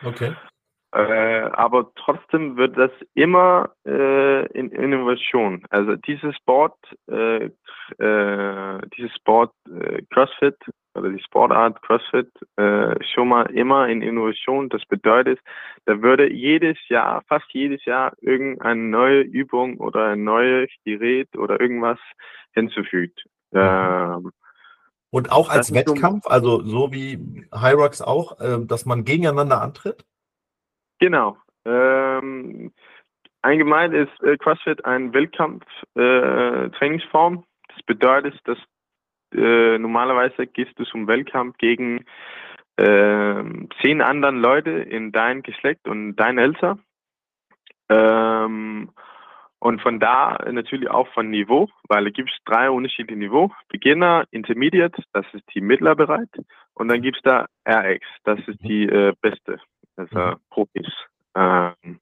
[0.03, 0.35] Okay.
[0.97, 5.63] Äh, aber trotzdem wird das immer äh, in Innovation.
[5.69, 6.73] Also dieses Sport,
[7.07, 7.51] äh,
[7.99, 10.57] äh, dieses Sport äh, CrossFit
[10.95, 14.69] oder die Sportart CrossFit äh, schon mal immer in Innovation.
[14.69, 15.39] Das bedeutet,
[15.85, 21.61] da würde jedes Jahr, fast jedes Jahr irgendeine neue Übung oder ein neues Gerät oder
[21.61, 21.99] irgendwas
[22.53, 23.23] hinzufügt.
[23.51, 23.59] Mhm.
[23.61, 24.31] Ähm,
[25.11, 28.35] und auch als Wettkampf, also so wie Hyrox auch,
[28.65, 30.03] dass man gegeneinander antritt?
[30.99, 31.37] Genau.
[31.65, 32.71] Ähm,
[33.41, 37.35] allgemein ist äh, CrossFit ein Wettkampf-Trainingsform.
[37.35, 37.41] Äh,
[37.73, 38.57] das bedeutet, dass
[39.33, 42.05] äh, normalerweise gehst du zum Wettkampf gegen
[42.77, 43.43] äh,
[43.81, 46.79] zehn anderen Leute in dein Geschlecht und dein Alter.
[47.89, 48.91] Ähm,
[49.59, 53.51] und von da natürlich auch von Niveau, weil es gibt drei unterschiedliche Niveau.
[53.69, 56.29] Beginner, Intermediate, das ist die Mittlerbereit.
[56.73, 59.59] Und dann gibt es da RX, das ist die äh, beste,
[59.95, 60.35] also mhm.
[60.51, 60.87] Profis.
[61.35, 61.99] Ähm,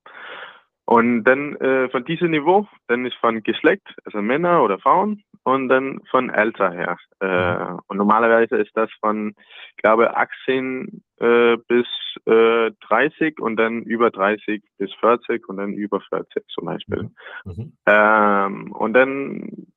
[0.86, 5.69] und dann äh, von diesem Niveau, dann ist von Geschlecht, also Männer oder Frauen, und
[5.69, 6.97] dann von älter her.
[7.19, 9.36] Äh, und normalerweise ist das von,
[9.75, 11.88] ich glaube, 18 äh, bis
[12.25, 17.09] äh, 30 und dann über 30 bis 40 und dann über 40 zum Beispiel.
[17.45, 17.53] Mhm.
[17.53, 17.73] mhm.
[17.88, 19.67] Ähm, und dann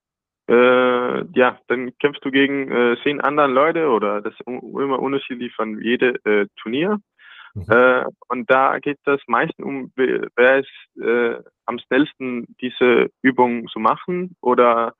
[0.48, 5.54] äh, ja, dann kämpfst du gegen äh, zehn anderen Leute oder das ist immer unterschiedlich
[5.54, 6.98] von jedem äh, Turnier.
[7.66, 7.72] Mhm.
[7.72, 13.78] Äh, und da geht das meistens um, wer ist äh, am schnellsten diese Übung zu
[13.78, 14.94] machen oder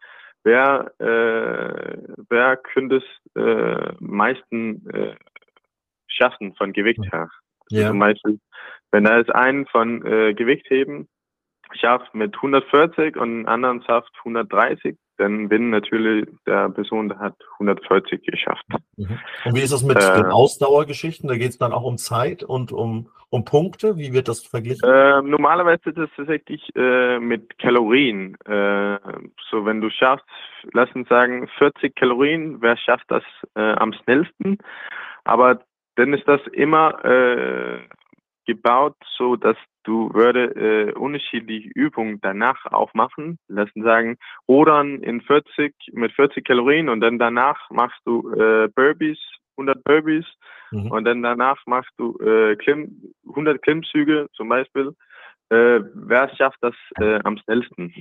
[0.45, 1.99] wer, äh,
[2.29, 5.17] wer könnte es äh, meisten äh,
[6.07, 7.29] schaffen von Gewicht her.
[7.71, 7.89] Also ja.
[7.89, 8.41] Zum Beispiel,
[8.93, 11.09] wenn da ist ein von äh, Gewichtheben
[11.75, 17.35] schafft mit 140 und einen anderen schafft 130, dann bin natürlich der Person, der hat
[17.55, 18.65] 140 geschafft.
[18.97, 19.19] Mhm.
[19.45, 21.29] Und wie ist das mit äh, den Ausdauergeschichten?
[21.29, 23.97] Da geht es dann auch um Zeit und um, um Punkte.
[23.97, 24.89] Wie wird das verglichen?
[24.89, 28.37] Äh, normalerweise ist es tatsächlich äh, mit Kalorien.
[28.45, 28.99] Äh,
[29.51, 30.27] so, wenn du schaffst,
[30.73, 33.25] lass uns sagen, 40 Kalorien, wer schafft das
[33.57, 34.59] äh, am schnellsten?
[35.25, 35.61] Aber
[35.97, 37.81] dann ist das immer äh,
[38.49, 43.39] gebaut, so dass du würde äh, unterschiedliche Übungen danach auch machen.
[43.47, 44.17] Lassen sagen,
[44.49, 49.19] Rudern in 40 mit 40 Kalorien und dann danach machst du äh, Burpees,
[49.59, 50.27] 100 Burpees
[50.71, 50.91] mhm.
[50.91, 54.95] und dann danach machst du äh, Klimm, 100 Klimmzüge zum Beispiel.
[55.51, 57.95] Äh, wer schafft das äh, am schnellsten?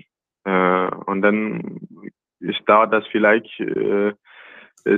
[0.46, 1.80] Äh, und dann
[2.40, 4.14] ist, dauert das vielleicht äh,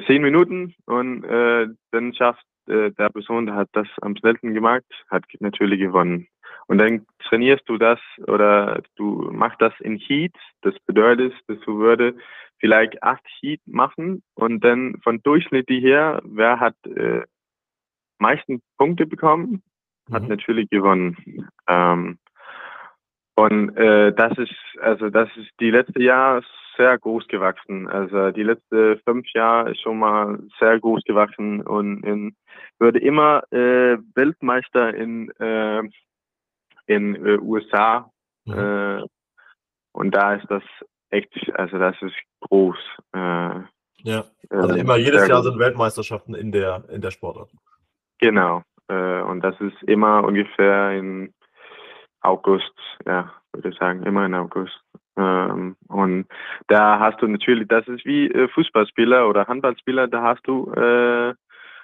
[0.06, 4.86] zehn Minuten und äh, dann schafft äh, der Person, der hat das am schnellsten gemacht,
[5.10, 6.28] hat natürlich gewonnen.
[6.68, 10.36] Und dann trainierst du das oder du machst das in Heat.
[10.62, 12.16] Das bedeutet, dass du würde
[12.60, 17.24] vielleicht acht Heat machen und dann von durchschnittlich her, wer hat äh,
[18.20, 19.64] meisten Punkte bekommen,
[20.12, 20.30] hat mhm.
[20.30, 21.50] natürlich gewonnen.
[21.68, 22.20] Ähm,
[23.36, 26.44] und äh, das ist also das ist die letzte Jahr
[26.80, 27.88] sehr groß gewachsen.
[27.88, 32.36] Also die letzten fünf Jahre ist schon mal sehr groß gewachsen und in,
[32.80, 35.84] würde immer äh, Weltmeister in äh,
[36.88, 38.10] in äh, USA
[38.46, 38.54] mhm.
[38.54, 39.04] äh,
[39.92, 40.64] und da ist das
[41.10, 42.78] echt, also das ist groß.
[43.14, 43.60] Äh,
[44.04, 47.52] ja, also immer jedes Jahr sind Weltmeisterschaften in der in der Sportart.
[48.20, 51.34] Genau, äh, und das ist immer ungefähr in
[52.22, 52.74] August,
[53.06, 54.80] ja, würde ich sagen, immer in August.
[55.20, 56.26] Ähm, und
[56.68, 61.34] da hast du natürlich, das ist wie äh, Fußballspieler oder Handballspieler, da hast du äh,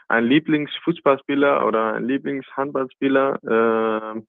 [0.08, 4.14] einen Lieblingsfußballspieler oder einen Lieblingshandballspieler.
[4.16, 4.22] Äh,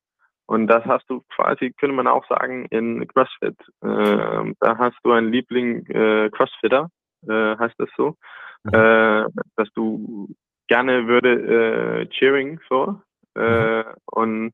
[0.48, 3.56] und das hast du quasi, könnte man auch sagen, in CrossFit.
[3.82, 6.88] Äh, da hast du einen Liebling äh, Crossfitter,
[7.28, 8.16] äh, heißt das so,
[8.64, 8.74] mhm.
[8.74, 9.24] äh,
[9.56, 10.28] dass du
[10.68, 13.00] gerne würde äh, Cheering so.
[13.36, 13.84] Äh, mhm.
[14.06, 14.52] Und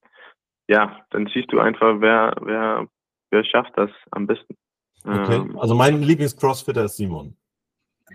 [0.68, 2.86] ja, dann siehst du einfach, wer, wer,
[3.33, 4.57] wer schafft das am besten.
[5.05, 5.37] Okay.
[5.37, 7.37] Ähm, also mein Lieblings-Crossfitter ist Simon.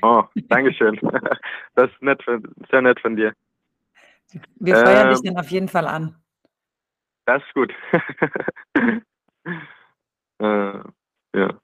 [0.02, 0.98] Oh, Dankeschön.
[1.76, 2.24] das ist nett,
[2.70, 3.34] sehr nett von dir.
[4.60, 6.16] Wir feuern ähm, dich dann auf jeden Fall an.
[7.26, 7.74] Das ist gut.
[10.40, 10.80] äh,
[11.36, 11.60] ja.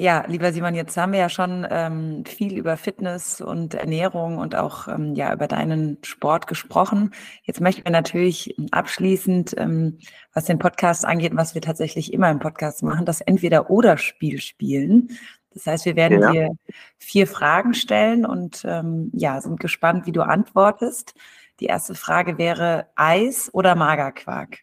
[0.00, 4.54] Ja, lieber Simon, jetzt haben wir ja schon ähm, viel über Fitness und Ernährung und
[4.54, 7.12] auch ähm, ja über deinen Sport gesprochen.
[7.42, 9.98] Jetzt möchten wir natürlich abschließend, ähm,
[10.32, 15.18] was den Podcast angeht, was wir tatsächlich immer im Podcast machen, das Entweder-Oder-Spiel spielen.
[15.50, 16.30] Das heißt, wir werden ja.
[16.30, 16.50] dir
[16.98, 21.14] vier Fragen stellen und ähm, ja, sind gespannt, wie du antwortest.
[21.58, 24.58] Die erste Frage wäre Eis oder Magerquark?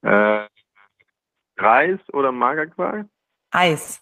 [0.00, 0.46] Äh,
[1.58, 3.06] Reis oder Magerquark?
[3.50, 4.00] Eis.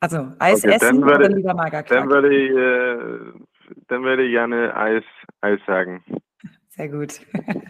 [0.00, 1.88] Also Eis okay, essen würde, oder lieber Magerquark?
[1.88, 5.04] Dann würde ich, äh, dann würde ich gerne Eis,
[5.40, 6.04] Eis sagen.
[6.68, 7.20] Sehr gut.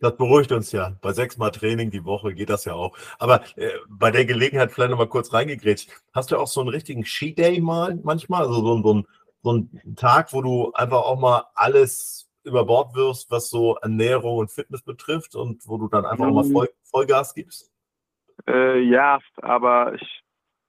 [0.00, 0.96] Das beruhigt uns ja.
[1.02, 2.96] Bei sechsmal Training die Woche geht das ja auch.
[3.18, 5.90] Aber äh, bei der Gelegenheit vielleicht noch mal kurz reingegrätscht.
[6.12, 8.42] Hast du auch so einen richtigen Cheat Day mal manchmal?
[8.42, 9.06] Also so, so, ein,
[9.42, 14.38] so einen Tag, wo du einfach auch mal alles über Bord wirfst, was so Ernährung
[14.38, 16.34] und Fitness betrifft und wo du dann einfach mhm.
[16.34, 17.70] mal Voll, Vollgas gibst?
[18.46, 20.22] Äh, ja, aber ich,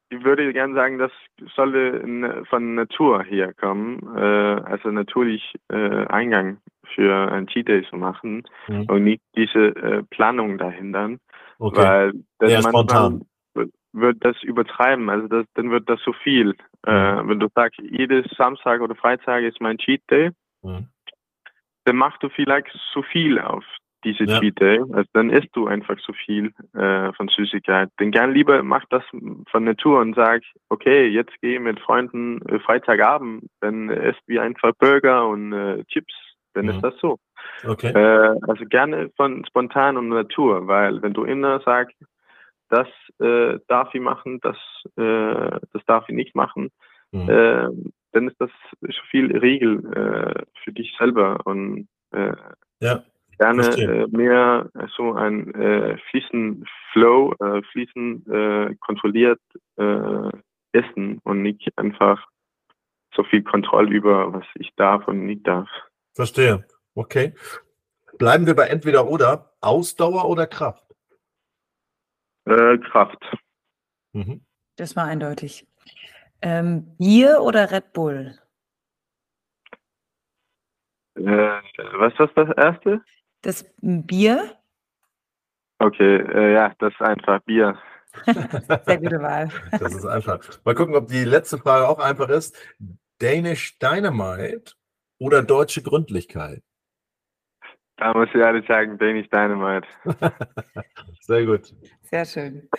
[0.10, 1.12] ich würde gerne sagen, das
[1.56, 4.00] sollte von Natur hier kommen.
[4.16, 6.58] Äh, also natürlich äh, Eingang
[6.96, 8.86] für ein Cheat Day zu machen mhm.
[8.86, 11.18] und nicht diese äh, Planung dahinter.
[11.60, 11.78] Okay.
[11.78, 13.26] Weil das ja, spontan
[13.94, 15.10] wird das übertreiben.
[15.10, 16.56] Also das, dann wird das zu viel.
[16.86, 16.92] Äh,
[17.24, 17.30] mhm.
[17.30, 20.88] Wenn du sagst, jedes Samstag oder Freitag ist mein Cheat Day, mhm.
[21.86, 23.64] dann machst du vielleicht zu viel auf
[24.04, 24.40] diese ja.
[24.40, 24.80] Cheat Day.
[24.92, 27.90] Also dann isst du einfach zu viel äh, von Süßigkeit.
[27.98, 32.60] Dann gern lieber mach das von Natur und sag, okay, jetzt geh mit Freunden äh,
[32.60, 36.14] Freitagabend, dann isst wie einfach Burger und äh, Chips.
[36.54, 36.72] Dann mhm.
[36.72, 37.20] ist das so.
[37.66, 37.92] Okay.
[37.92, 41.96] Äh, also gerne von spontan und Natur, weil wenn du immer sagst,
[42.70, 42.88] das
[43.20, 44.58] äh, darf ich machen, das,
[44.96, 46.70] äh, das darf ich nicht machen,
[47.12, 47.30] Mhm.
[47.30, 47.70] äh,
[48.12, 52.34] dann ist das schon viel Regel äh, für dich selber und äh,
[52.82, 53.04] Ja,
[53.40, 59.42] gerne äh, mehr so ein äh, fließen Flow, äh, fließen äh, kontrolliert
[59.78, 60.30] äh,
[60.74, 62.28] essen und nicht einfach
[63.16, 65.70] so viel Kontrolle über, was ich darf und nicht darf.
[66.14, 66.66] verstehe.
[66.96, 67.34] Okay.
[68.18, 70.86] Bleiben wir bei entweder oder Ausdauer oder Kraft.
[72.46, 73.24] Äh, Kraft.
[74.14, 74.42] Mhm.
[74.76, 75.66] Das war eindeutig.
[76.42, 78.38] Ähm, Bier oder Red Bull?
[81.16, 81.62] Äh,
[81.98, 83.02] was ist das erste?
[83.42, 84.58] Das Bier?
[85.80, 87.78] Okay, äh, ja, das ist einfach Bier.
[88.86, 89.50] Sehr gute Wahl.
[89.80, 90.40] Das ist einfach.
[90.66, 92.58] Mal gucken, ob die letzte Frage auch einfach ist.
[93.20, 94.74] Danish Dynamite
[95.20, 96.62] oder deutsche Gründlichkeit?
[97.98, 99.88] Da muss ich ehrlich sagen, Danish Dynamite.
[101.22, 101.74] Sehr gut.
[102.02, 102.70] Sehr schön.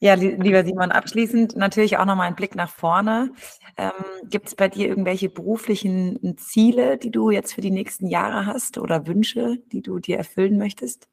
[0.00, 3.32] Ja, li- lieber Simon, abschließend natürlich auch nochmal ein Blick nach vorne.
[3.76, 3.90] Ähm,
[4.30, 8.78] Gibt es bei dir irgendwelche beruflichen Ziele, die du jetzt für die nächsten Jahre hast
[8.78, 11.08] oder Wünsche, die du dir erfüllen möchtest?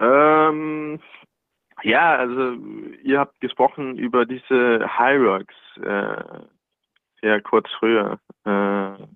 [0.00, 0.98] Ähm,
[1.84, 2.56] ja, also
[3.04, 6.24] ihr habt gesprochen über diese Rocks äh,
[7.22, 9.06] ja kurz früher äh,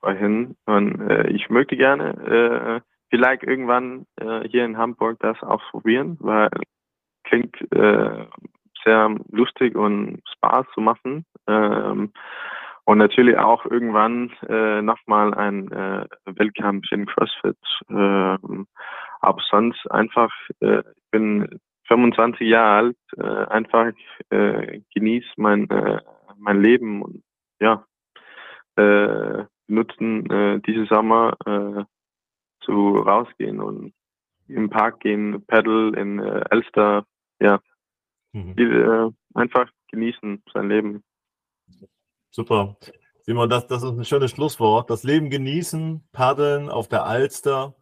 [0.00, 6.16] vorhin und äh, ich möchte gerne äh, vielleicht irgendwann äh, hier in Hamburg das ausprobieren,
[6.20, 6.50] weil
[7.24, 8.26] klingt äh,
[8.84, 12.12] sehr lustig und Spaß zu machen ähm,
[12.84, 17.56] und natürlich auch irgendwann äh, nochmal ein äh, Wettkampf in CrossFit.
[17.88, 18.66] ähm,
[19.20, 23.92] aber sonst einfach, äh, ich bin 25 Jahre alt, äh, einfach
[24.30, 26.00] äh, genieß mein, äh,
[26.38, 27.22] mein Leben und
[27.60, 27.84] ja,
[28.76, 31.84] äh, nutzen äh, diese Sommer äh,
[32.64, 33.92] zu rausgehen und
[34.48, 37.04] im Park gehen, Paddle in äh, Elster,
[37.42, 37.60] ja,
[38.34, 38.54] Mhm.
[38.56, 41.02] äh, einfach genießen sein Leben.
[42.30, 42.76] Super.
[43.24, 44.88] Simon, das, das ist ein schönes Schlusswort.
[44.88, 47.74] Das Leben genießen, paddeln auf der Alster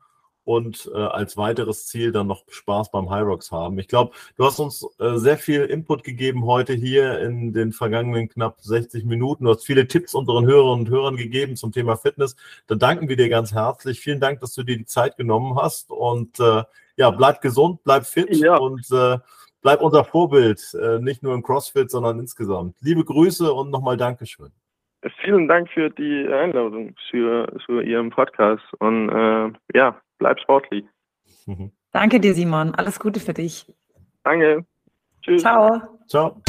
[0.43, 3.79] und äh, als weiteres Ziel dann noch Spaß beim High Rocks haben.
[3.79, 8.29] Ich glaube, du hast uns äh, sehr viel Input gegeben heute hier in den vergangenen
[8.29, 9.45] knapp 60 Minuten.
[9.45, 12.35] Du hast viele Tipps unseren Hörerinnen und Hörern gegeben zum Thema Fitness.
[12.67, 14.01] Da danken wir dir ganz herzlich.
[14.01, 16.65] Vielen Dank, dass du dir die Zeit genommen hast und äh,
[16.97, 18.57] ja, bleib gesund, bleib fit Ja.
[18.57, 19.19] und äh,
[19.63, 22.77] bleib unser Vorbild, äh, nicht nur im CrossFit, sondern insgesamt.
[22.81, 24.51] Liebe Grüße und nochmal Dankeschön.
[25.23, 30.85] Vielen Dank für die Einladung für, für Ihren Podcast und äh, ja, bleib sportlich.
[31.93, 32.75] Danke dir, Simon.
[32.75, 33.67] Alles Gute für dich.
[34.23, 34.65] Danke.
[35.23, 35.43] Tschüss.
[35.43, 35.81] Ciao.
[36.07, 36.43] Ciao.